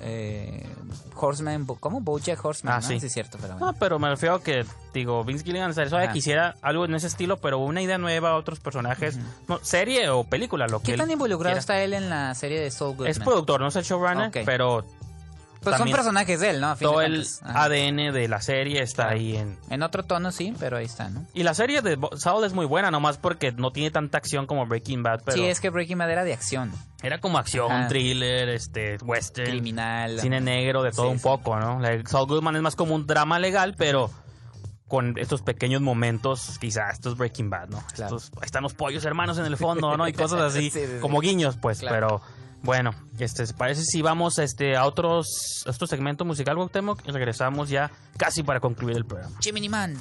[0.00, 0.66] eh,
[1.14, 2.00] Horseman, ¿cómo?
[2.00, 2.86] Bojack Horseman, Ah, ¿no?
[2.86, 2.94] sí.
[3.06, 3.66] es cierto, pero bueno.
[3.72, 6.12] No, pero me refiero a que, digo, Vince Gilligan Ajá.
[6.12, 10.66] quisiera algo en ese estilo, pero una idea nueva, otros personajes, no, serie o película,
[10.66, 11.60] lo que ¿Qué él tan involucrado quiera.
[11.60, 13.10] está él en la serie de Soul Goodman?
[13.10, 14.84] Es productor, no es el showrunner, pero
[15.62, 16.74] Pues son personajes de él, ¿no?
[16.76, 17.26] Todo el.
[17.42, 19.18] ADN de la serie está Claro.
[19.18, 19.58] ahí en...
[19.68, 21.26] En otro tono sí, pero ahí está, ¿no?
[21.34, 24.64] Y la serie de Saul es muy buena, nomás porque no tiene tanta acción como
[24.66, 27.88] Breaking Bad, pero Sí, es que Breaking Bad era de acción, era como acción, Ajá.
[27.88, 30.18] thriller, este, western, criminal.
[30.20, 31.24] cine negro, de todo Sí, un sí.
[31.24, 31.78] poco, ¿no?
[31.78, 34.10] La Saul Goodman es más como un drama legal, pero
[34.88, 37.82] con estos pequeños momentos, quizás esto es Breaking Bad, ¿no?
[37.94, 38.16] Claro.
[38.16, 40.08] Estos- están los pollos hermanos en el fondo, ¿no?
[40.08, 41.00] Y cosas así, Sí, sí, sí.
[41.00, 41.94] como guiños, pues, Claro.
[41.94, 42.22] pero
[42.62, 47.06] bueno, este, ¿se parece si vamos este, a otros, a otro segmento musical, Cuauhtémoc?
[47.06, 49.36] Y regresamos ya casi para concluir el programa.
[49.40, 49.96] Jiminy Man.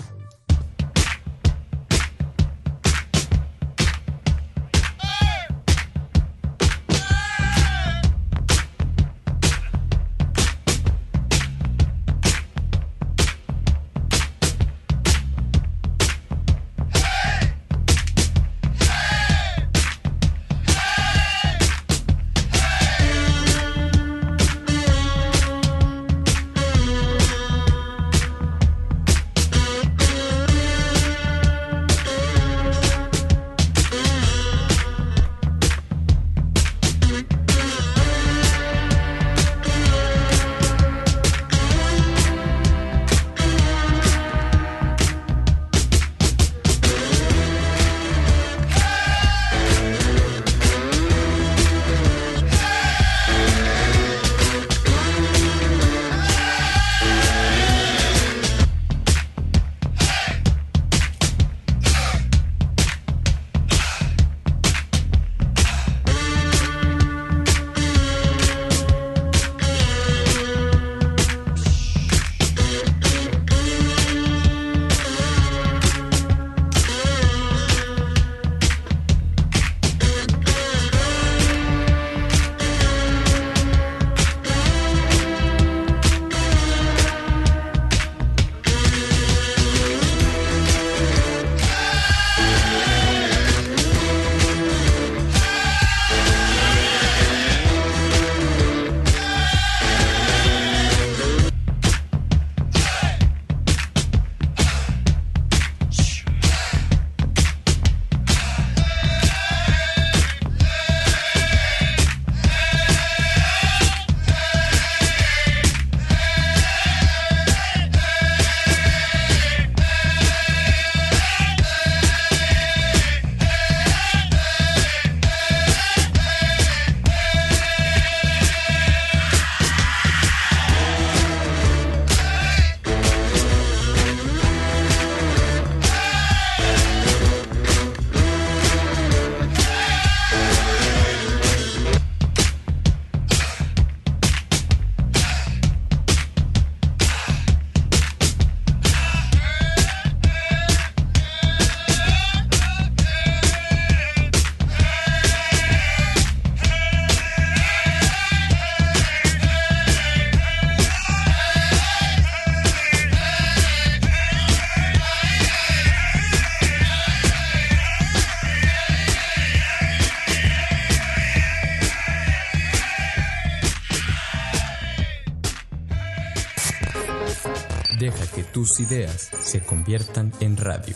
[178.79, 180.95] Tus ideas se conviertan en radio.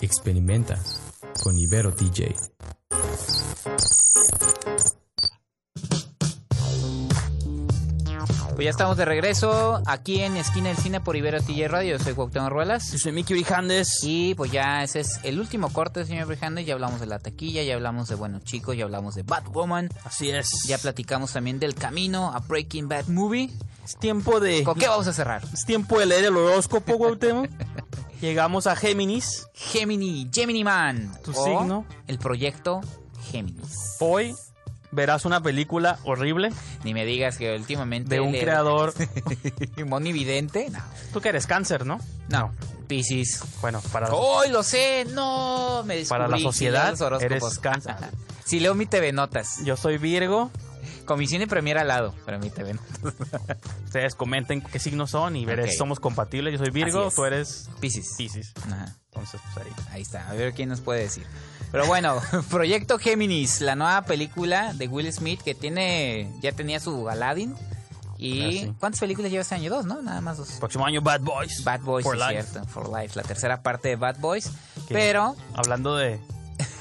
[0.00, 0.78] Experimenta
[1.42, 2.34] con Ibero DJ.
[8.54, 11.98] Pues ya estamos de regreso aquí en Esquina del Cine por Ibero TJ Radio.
[11.98, 12.92] Yo soy Cuauhtémoc Ruelas.
[12.92, 13.98] Yo soy Mickey Brijandes.
[14.04, 16.64] Y pues ya ese es el último corte, señor Brijandes.
[16.64, 19.88] Ya hablamos de la taquilla, ya hablamos de Buenos Chicos, ya hablamos de Batwoman.
[20.04, 20.48] Así es.
[20.68, 23.50] Ya platicamos también del camino a Breaking Bad Movie.
[23.84, 24.62] Es tiempo de...
[24.64, 25.42] ¿Con qué vamos a cerrar?
[25.52, 27.48] Es tiempo de leer el horóscopo, Cuauhtémoc.
[28.20, 29.46] Llegamos a Géminis.
[29.52, 31.12] Gemini, Gemini Man.
[31.22, 31.84] Tu o signo.
[32.06, 32.80] El proyecto
[33.30, 33.96] Géminis.
[34.00, 34.34] Hoy
[34.92, 36.52] verás una película horrible
[36.84, 38.14] Ni me digas que últimamente...
[38.14, 38.94] de un le- creador.
[39.86, 40.70] Monividente.
[40.70, 40.78] No.
[41.12, 42.00] Tú que eres cáncer, ¿no?
[42.28, 42.52] No.
[42.86, 43.42] Piscis.
[43.60, 44.12] Bueno, para...
[44.14, 45.06] ¡Hoy lo sé!
[45.12, 45.82] ¡No!
[45.84, 46.08] Me descubrí.
[46.20, 47.96] Para la sociedad, eres cáncer.
[48.44, 49.64] Si leo mi TV Notas.
[49.64, 50.50] Yo soy Virgo.
[51.04, 52.78] Con mi cine premier al lado, Notas.
[53.84, 56.52] Ustedes comenten qué signos son y veré si somos compatibles.
[56.52, 57.14] Yo soy Virgo, es.
[57.14, 57.70] tú eres.
[57.80, 58.52] Pisces.
[58.66, 58.94] Ajá.
[59.12, 59.72] Entonces, pues ahí.
[59.92, 61.26] Ahí está, a ver quién nos puede decir.
[61.70, 62.20] Pero bueno,
[62.50, 67.54] Proyecto Géminis, la nueva película de Will Smith que tiene, ya tenía su Aladdin.
[68.16, 68.74] Y Ah, sí.
[68.78, 69.70] ¿cuántas películas lleva este año?
[69.70, 70.00] Dos, ¿no?
[70.00, 70.48] Nada más dos.
[70.52, 71.62] Próximo año, Bad Boys.
[71.64, 72.42] Bad Boys, For Life.
[72.44, 72.64] cierto.
[72.68, 74.50] For Life, la tercera parte de Bad Boys.
[74.88, 76.20] Que- Pero, Hablando de,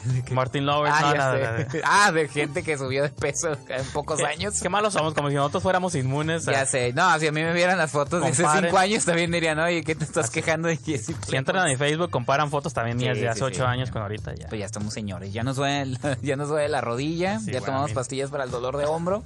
[0.31, 1.79] Martin Lawrence, Ah, no.
[1.83, 4.59] Ah, de gente que subió de peso en pocos ¿Qué- años.
[4.61, 6.47] Qué malos somos, como si nosotros fuéramos inmunes.
[6.47, 6.93] a- Ya sé.
[6.93, 9.83] No, si a mí me vieran las fotos de hace cinco años, también dirían, oye,
[9.83, 13.15] ¿qué te estás quejando de Jesse Si entran a mi Facebook, comparan fotos también mías
[13.17, 13.61] Sí, de hace sí, ocho sí.
[13.63, 14.47] años con ahorita ya.
[14.47, 15.33] Pues ya estamos señores.
[15.33, 17.39] Ya nos duele, ya nos duele la rodilla.
[17.45, 19.23] Ya bueno, tomamos pastillas para el dolor de hombro.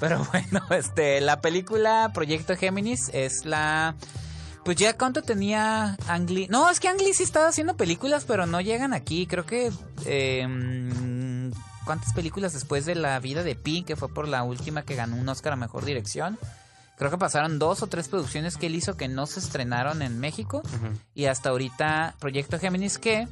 [0.00, 3.94] Pero bueno, este, la película Proyecto Géminis es la.
[4.64, 6.46] Pues ya cuánto tenía Ang Lee?
[6.48, 9.26] No, es que Ang Lee sí estaba haciendo películas, pero no llegan aquí.
[9.26, 9.72] Creo que.
[10.06, 11.52] eh, mm,
[11.84, 15.16] ¿Cuántas películas después de La vida de Pi, que fue por la última que ganó
[15.16, 16.38] un Oscar a mejor dirección?
[16.96, 20.20] Creo que pasaron dos o tres producciones que él hizo que no se estrenaron en
[20.20, 20.62] México.
[21.14, 23.26] Y hasta ahorita Proyecto Géminis que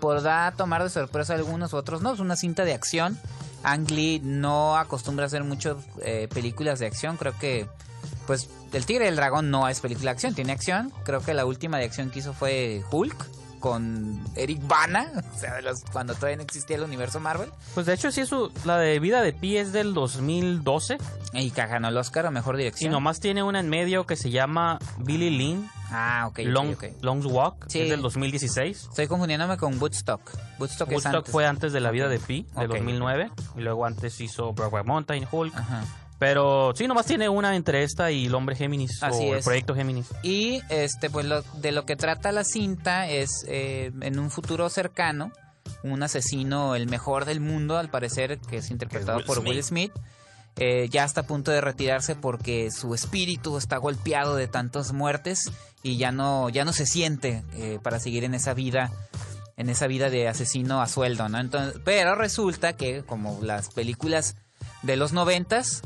[0.00, 2.12] podrá tomar de sorpresa a algunos u otros no.
[2.12, 3.18] Es una cinta de acción.
[3.62, 7.16] Ang Lee no acostumbra a hacer muchas eh, películas de acción.
[7.16, 7.66] Creo que,
[8.26, 10.92] pues, El Tigre y el Dragón no es película de acción, tiene acción.
[11.04, 13.16] Creo que la última de acción que hizo fue Hulk
[13.60, 17.48] con Eric Bana, o sea, de los- cuando todavía no existía el universo Marvel.
[17.72, 20.98] Pues de hecho, sí, su, la de Vida de Pi es del 2012
[21.32, 22.92] Y que ganó el Oscar a mejor y dirección.
[22.92, 26.76] nomás tiene una en medio que se llama Billy Lynn, Ah, ok, Long.
[27.02, 27.80] Long's Walk, Sí.
[27.80, 28.88] es del 2016.
[28.90, 30.20] Estoy confundiéndome con Woodstock.
[30.58, 31.32] Woodstock, es Woodstock antes.
[31.32, 33.30] fue antes de La Vida de Pi, de Ok, 2009.
[33.56, 35.56] Y luego antes hizo Broadway Mountain, Hulk.
[35.56, 35.84] Ajá.
[36.24, 39.02] Pero sí, nomás tiene una entre esta y El Hombre Géminis.
[39.02, 39.44] Así o el es.
[39.44, 40.06] Proyecto Géminis.
[40.22, 44.70] Y este, pues lo, de lo que trata la cinta es eh, en un futuro
[44.70, 45.32] cercano,
[45.82, 49.92] un asesino, el mejor del mundo, al parecer, que es interpretado Will por Will Smith.
[50.56, 55.52] eh, ya está a punto de retirarse porque su espíritu está golpeado de tantas muertes
[55.82, 58.90] y ya no, ya no se siente eh, para seguir en esa vida,
[59.58, 61.38] en esa vida de asesino a sueldo, ¿no?
[61.38, 64.36] Entonces, pero resulta que como las películas
[64.82, 65.82] de los noventas,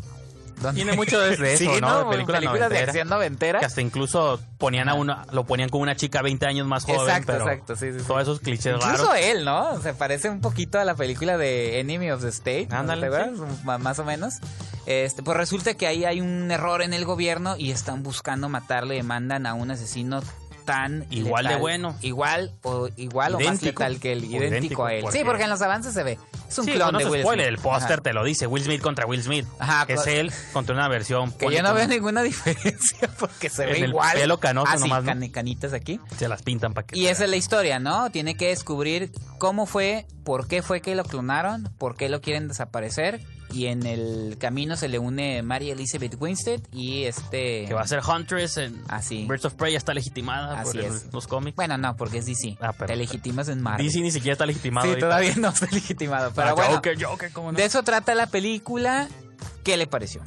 [0.60, 2.04] donde- Tiene mucho de eso, Sí, ¿no?
[2.04, 3.58] De película películas de acción noventera.
[3.60, 7.00] Que hasta incluso ponían a una, lo ponían con una chica 20 años más joven.
[7.00, 8.04] Exacto, pero exacto, sí, sí.
[8.06, 9.20] Todos esos clichés Incluso raros.
[9.20, 9.80] él, ¿no?
[9.80, 12.68] Se parece un poquito a la película de Enemy of the State.
[12.70, 12.76] ¿no?
[12.78, 13.08] Ándale.
[13.64, 14.34] Ma- Más o menos.
[14.86, 18.96] Este, pues resulta que ahí hay un error en el gobierno y están buscando matarle
[18.96, 20.22] y mandan a un asesino
[20.64, 21.96] tan Igual de bueno.
[22.02, 23.82] Igual o igual o más Idéntico.
[23.82, 25.00] letal que él, idéntico, idéntico, a él.
[25.02, 26.18] porque- Sí, porque en los avances se ve.
[26.48, 27.58] Es un Sí, clon no de Will spoiler, Smith.
[27.58, 29.46] el póster te lo dice, Will Smith contra Will Smith.
[29.58, 31.30] Ajá, es co- él contra una versión.
[31.32, 34.14] Que yo no veo ninguna diferencia porque se En ve el igual.
[34.16, 35.10] pelo canoso ah, nomás, ¿no?
[35.12, 36.00] can- canitas aquí.
[36.16, 36.98] Se las pintan para que.
[36.98, 38.10] Y esa es la historia, ¿no?
[38.10, 42.48] Tiene que descubrir cómo fue, por qué fue que lo clonaron, por qué lo quieren
[42.48, 43.20] desaparecer.
[43.50, 47.64] Y en el camino se le une Mary Elizabeth Winstead y este...
[47.66, 49.24] Que va a ser Huntress en Así.
[49.26, 51.06] Birds of Prey ya está legitimada Así por el- es.
[51.12, 51.56] los cómics.
[51.56, 52.58] Bueno, no, porque es DC.
[52.60, 53.86] Ah, pero- Te legitimas en Marvel.
[53.86, 54.84] DC ni siquiera está legitimado.
[54.84, 55.06] Sí, ahorita.
[55.06, 56.30] todavía no está legitimado.
[56.34, 57.56] Pero Ah, bueno, Joker, Joker, ¿cómo no?
[57.56, 59.08] de eso trata la película.
[59.64, 60.20] ¿Qué le pareció?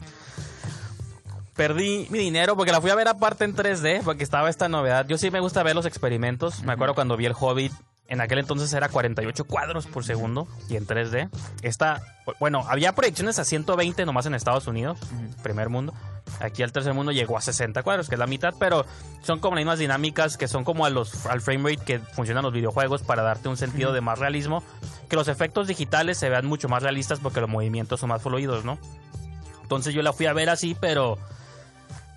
[1.56, 5.06] Perdí mi dinero porque la fui a ver aparte en 3D porque estaba esta novedad.
[5.08, 6.64] Yo sí me gusta ver los experimentos.
[6.64, 7.72] Me acuerdo cuando vi el Hobbit.
[8.12, 11.30] En aquel entonces era 48 cuadros por segundo y en 3D.
[11.62, 12.02] Esta,
[12.42, 15.00] bueno, había proyecciones a 120 nomás en Estados Unidos,
[15.42, 15.94] primer mundo.
[16.42, 18.86] Aquí al tercer mundo llegó a 60 cuadros, que es la mitad, pero
[19.22, 22.44] son como las mismas dinámicas que son como a los, al frame rate que funcionan
[22.44, 24.62] los videojuegos para darte un sentido de más realismo.
[25.10, 28.66] Que los efectos digitales se vean mucho más realistas porque los movimientos son más fluidos,
[28.66, 28.78] ¿no?
[29.62, 31.18] Entonces yo la fui a ver así, pero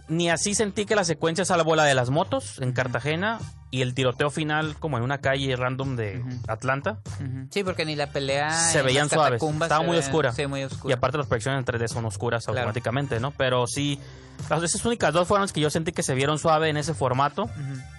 [0.09, 3.39] ni así sentí que la secuencia, salvo la de las motos en Cartagena
[3.71, 6.99] y el tiroteo final como en una calle random de Atlanta.
[7.51, 8.51] Sí, porque ni la pelea.
[8.51, 9.43] se veían suaves.
[9.43, 10.33] Estaba muy ven- oscura.
[10.33, 10.95] Sí, muy Y oscura.
[10.95, 12.61] aparte las proyecciones en 3D son oscuras Claro.
[12.61, 13.31] automáticamente, ¿no?
[13.33, 13.99] Pero sí,
[14.51, 16.95] las esas únicas dos fueron las que yo sentí que se vieron suave en ese
[16.95, 17.49] formato.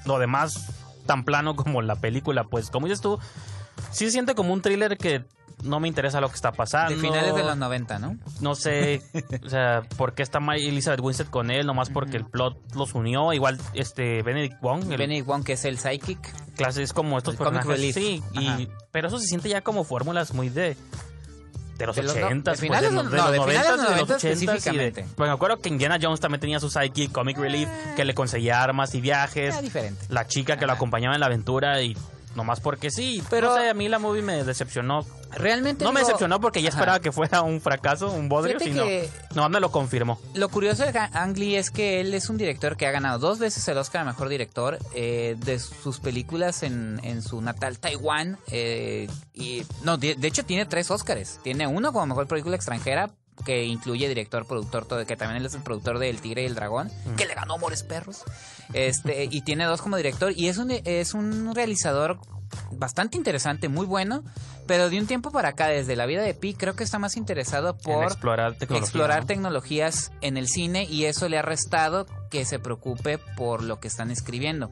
[0.06, 0.70] Lo demás,
[1.06, 3.20] tan plano como la película, pues como dices tú,
[3.92, 5.26] sí se siente como un thriller que
[5.66, 6.96] no me interesa lo que está pasando.
[6.96, 8.18] De finales de los 90, ¿no?
[8.40, 9.02] No sé,
[9.46, 13.34] o sea, por qué está Elizabeth Winstead con él, nomás porque el plot los unió.
[13.34, 16.20] Igual, este, Benedict Wong, el Benny Wong, que es el psychic.
[16.56, 17.96] clase es como estos El comic personajes.
[17.96, 17.96] relief.
[17.96, 20.78] Sí, y, pero eso se siente ya como fórmulas muy de
[21.78, 23.78] de los De los no- 80 de finales pues, de, los de finales 90 de
[23.78, 25.06] los y de los 90 80 y de, específicamente.
[25.18, 28.64] pues me acuerdo que Indiana Jones también tenía su sidekick comic relief que le conseguía
[28.64, 30.06] armas y viajes Era diferente.
[30.08, 31.98] la chica que lo acompañaba en la aventura y
[32.34, 35.06] nomás porque sí Pero- pero no sé, a mí la movie me decepcionó
[35.36, 36.78] Realmente no me decepcionó porque ya Ajá.
[36.80, 40.50] esperaba que fuera un fracaso un bodrio Fíjate sino que- nomás me lo confirmó Lo
[40.50, 43.68] curioso de Ang Lee es que él es un director que ha ganado dos veces
[43.68, 48.38] el Oscar a Mejor Director eh, de sus películas en, en su natal Taiwán.
[48.52, 51.40] eh, y No, de, de hecho tiene tres Oscars.
[51.44, 53.10] Tiene uno como Mejor Película Extranjera
[53.46, 56.46] que incluye director, productor, todo, que también él es el productor de El Tigre y
[56.46, 58.24] el Dragón, que le ganó Amores Perros.
[58.74, 60.32] Este, y tiene dos como director.
[60.36, 62.18] Y es un, es un realizador
[62.72, 64.24] bastante interesante, muy bueno.
[64.68, 67.18] Pero de un tiempo para acá, desde la vida de Pi, creo que está más
[67.18, 69.28] interesado en por explorar tecnología explorar ¿no?
[69.28, 73.88] tecnologías en el cine y eso le ha restado que se preocupe por lo que
[73.88, 74.72] están escribiendo.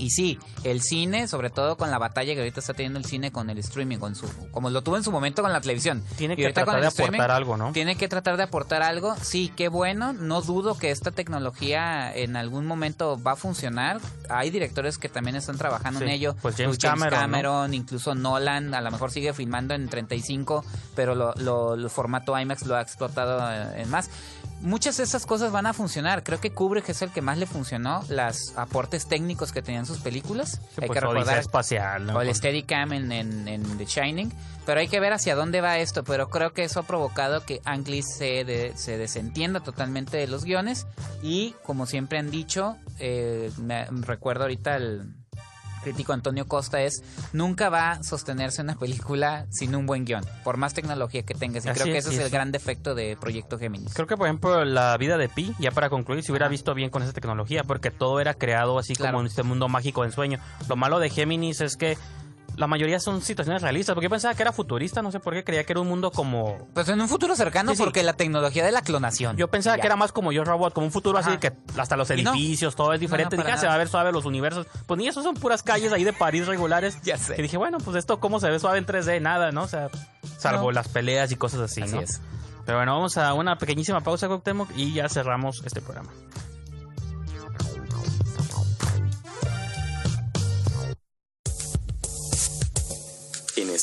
[0.00, 3.30] Y sí, el cine, sobre todo con la batalla que ahorita está teniendo el cine
[3.32, 6.02] con el streaming, con su, como lo tuvo en su momento con la televisión.
[6.16, 6.86] Tiene que tratar de
[7.18, 7.72] aportar algo, ¿no?
[7.72, 9.14] Tiene que tratar de aportar algo.
[9.20, 10.12] Sí, qué bueno.
[10.12, 14.00] No dudo que esta tecnología en algún momento va a funcionar.
[14.28, 16.34] Hay directores que también están trabajando en ello.
[16.40, 17.20] pues James Cameron, ¿no?
[17.20, 22.38] Cameron, incluso Nolan, a lo mejor sigue filmando en 35, pero lo, lo- el formato
[22.38, 24.10] IMAX lo ha explotado eh, en más.
[24.62, 26.22] Muchas de esas cosas van a funcionar.
[26.22, 29.98] Creo que Kubrick es el que más le funcionó, los aportes técnicos que tenían sus
[30.00, 30.60] películas.
[30.74, 32.14] Sí, Hay pues, que recordar espacial, ¿no?
[32.16, 34.32] o el Steadicam en, en, en The Shining.
[34.66, 36.04] Pero hay que ver hacia dónde va esto.
[36.04, 40.26] Pero creo que eso ha provocado que Ang Lee se, de- se desentienda totalmente de
[40.26, 40.86] los guiones.
[41.22, 45.14] Y como siempre han dicho, eh, me recuerdo ahorita el
[45.82, 47.02] crítico Antonio Costa es
[47.32, 51.64] nunca va a sostenerse una película sin un buen guion, por más tecnología que tengas.
[51.64, 53.94] Y Así creo que es, ese es el gran defecto de Proyecto Géminis.
[53.94, 56.90] Creo que, por ejemplo, la vida de Pi, ya para concluir, se hubiera visto bien
[56.90, 59.12] con esa tecnología, porque todo era creado así Claro.
[59.12, 60.38] como en este mundo mágico de ensueño.
[60.68, 61.96] Lo malo de Géminis es que
[62.56, 65.44] la mayoría son situaciones realistas, porque yo pensaba que era futurista, no sé por qué,
[65.44, 66.68] creía que era un mundo como...
[66.74, 67.82] Pues en un futuro cercano, Sí, sí.
[67.82, 69.36] porque la tecnología de la clonación.
[69.36, 69.80] Yo pensaba Ya.
[69.82, 72.14] que era más como Yo Robot, como un futuro así que hasta los no.
[72.14, 73.36] edificios, todo es diferente.
[73.36, 74.66] No, no, dije, ah, se va a ver suave los universos.
[74.86, 76.98] Pues ni eso son puras calles ahí de París regulares.
[77.04, 77.34] Ya sé.
[77.34, 79.62] Que dije, bueno, pues esto cómo se ve suave en 3D, nada, ¿no?
[79.62, 79.88] O sea,
[80.38, 82.00] salvo las peleas y cosas así, Así ¿no?
[82.02, 82.20] es.
[82.66, 86.10] Pero bueno, vamos a una pequeñísima pausa, Cuauhtémoc, y ya cerramos este programa.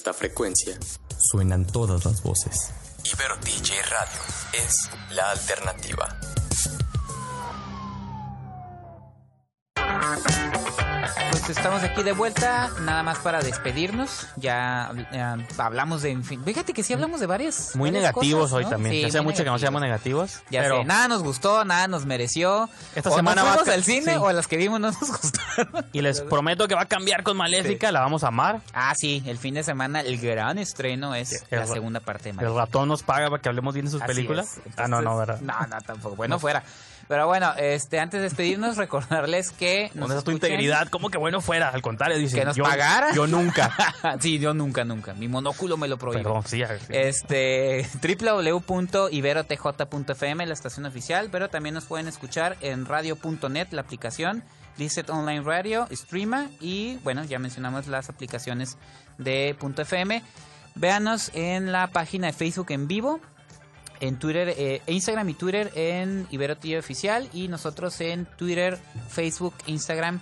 [0.08, 0.80] Esta frecuencia
[1.20, 2.72] suenan todas las voces.
[3.03, 4.22] Ibero DJ Radio
[4.53, 6.18] es la alternativa.
[11.32, 14.28] Pues estamos aquí de vuelta, nada más para despedirnos.
[14.36, 14.91] Ya
[15.58, 16.12] hablamos de.
[16.12, 17.76] en fin, fíjate que sí hablamos de varias.
[17.76, 18.70] Muy varias negativos cosas, hoy ¿no?
[18.72, 18.95] también.
[19.06, 20.41] Sí, ya muy mucho que no seamos negativos.
[20.50, 22.70] Ya pero sé, nada nos gustó, nada nos mereció.
[22.95, 24.20] Esta o semana no va a fuimos ca- al cine sí.
[24.20, 25.86] o las que vimos no nos gustaron.
[25.93, 28.62] Y les prometo que va a cambiar con Maléfica, la vamos a amar.
[28.74, 32.30] Ah, sí, el fin de semana el gran estreno es el la segunda parte de
[32.32, 32.60] El Maléfica.
[32.66, 34.60] ratón nos paga para que hablemos bien de sus Así películas.
[34.76, 35.39] ah, no, no, ¿verdad?
[35.41, 36.16] No, no, tampoco.
[36.16, 36.64] Bueno, fuera.
[37.08, 39.89] Pero bueno, este, antes de despedirnos, recordarles que.
[39.93, 40.89] nos ¿Dónde está tu integridad?
[40.89, 41.70] ¿Cómo que bueno fuera?
[41.70, 42.39] Al contrario, dice.
[42.39, 43.14] Que nos yo, pagara.
[43.14, 43.74] Yo nunca.
[44.20, 45.14] sí, yo nunca, nunca.
[45.14, 46.24] Mi monóculo me lo prohíbe.
[46.24, 46.62] Perdón, sí.
[46.66, 46.74] sí.
[46.89, 54.43] Este, www.iberotj.fm, la estación oficial, pero también nos pueden escuchar en radio.net, la aplicación,
[54.78, 58.78] Lizet Online Radio, Streama y, bueno, ya mencionamos las aplicaciones
[59.18, 60.22] de .fm.
[60.76, 63.20] Véanos en la página de Facebook en vivo,
[64.00, 68.78] en Twitter, eh, Instagram y Twitter en Ibero TV Oficial y nosotros en Twitter,
[69.10, 70.20] Facebook, Instagram,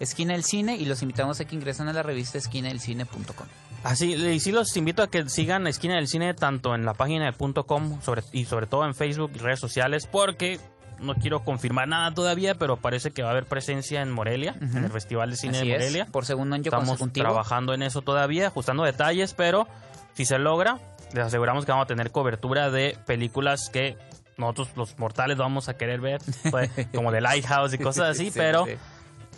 [0.00, 3.46] Esquina del Cine y los invitamos a que ingresen a la revista esquinadelcine.com.
[3.84, 7.26] Así, y sí los invito a que sigan Esquina del Cine tanto en la página
[7.26, 10.58] de punto .com sobre, y sobre todo en Facebook y redes sociales porque
[11.00, 14.84] no quiero confirmar nada todavía, pero parece que va a haber presencia en Morelia, en
[14.84, 16.06] el Festival de Cine Así de es, Morelia.
[16.06, 17.26] por segundo año Estamos consecutivo.
[17.26, 19.68] trabajando en eso todavía, ajustando detalles, pero
[20.14, 20.78] si se logra,
[21.12, 23.96] les aseguramos que vamos a tener cobertura de películas que
[24.36, 28.32] nosotros los mortales vamos a querer ver, pues, como The Lighthouse y cosas así, Sí,
[28.38, 28.72] pero sí.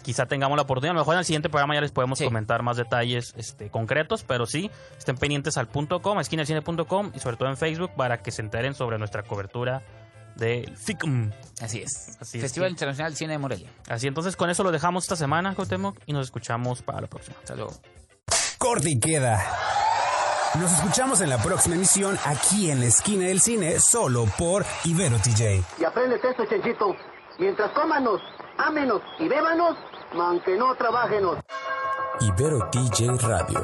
[0.02, 0.90] quizá tengamos la oportunidad.
[0.90, 2.24] A lo mejor en el siguiente programa ya les podemos Sí.
[2.26, 7.36] comentar más detalles este, concretos, pero sí, estén pendientes al punto .com, esquinalcine.com y sobre
[7.36, 9.82] todo en Facebook para que se enteren sobre nuestra cobertura
[10.36, 11.32] del FICM.
[11.62, 12.16] Así es.
[12.20, 13.68] Así es Festival Internacional de Cine de Morelia.
[13.88, 17.36] Así entonces con eso lo dejamos esta semana, Cuauhtémoc, y nos escuchamos para la próxima.
[17.40, 17.72] Hasta luego.
[18.58, 19.42] Corte y queda.
[20.58, 25.16] Nos escuchamos en la próxima emisión aquí en la esquina del cine, solo por Ibero
[25.18, 25.62] TJ.
[25.78, 26.96] Y aprendes esto, Chenchito.
[27.38, 28.20] Mientras cómanos,
[28.58, 29.76] ámenos y bébanos,
[30.12, 31.38] aunque no trabajenos.
[32.20, 33.60] Ibero DJ Radio.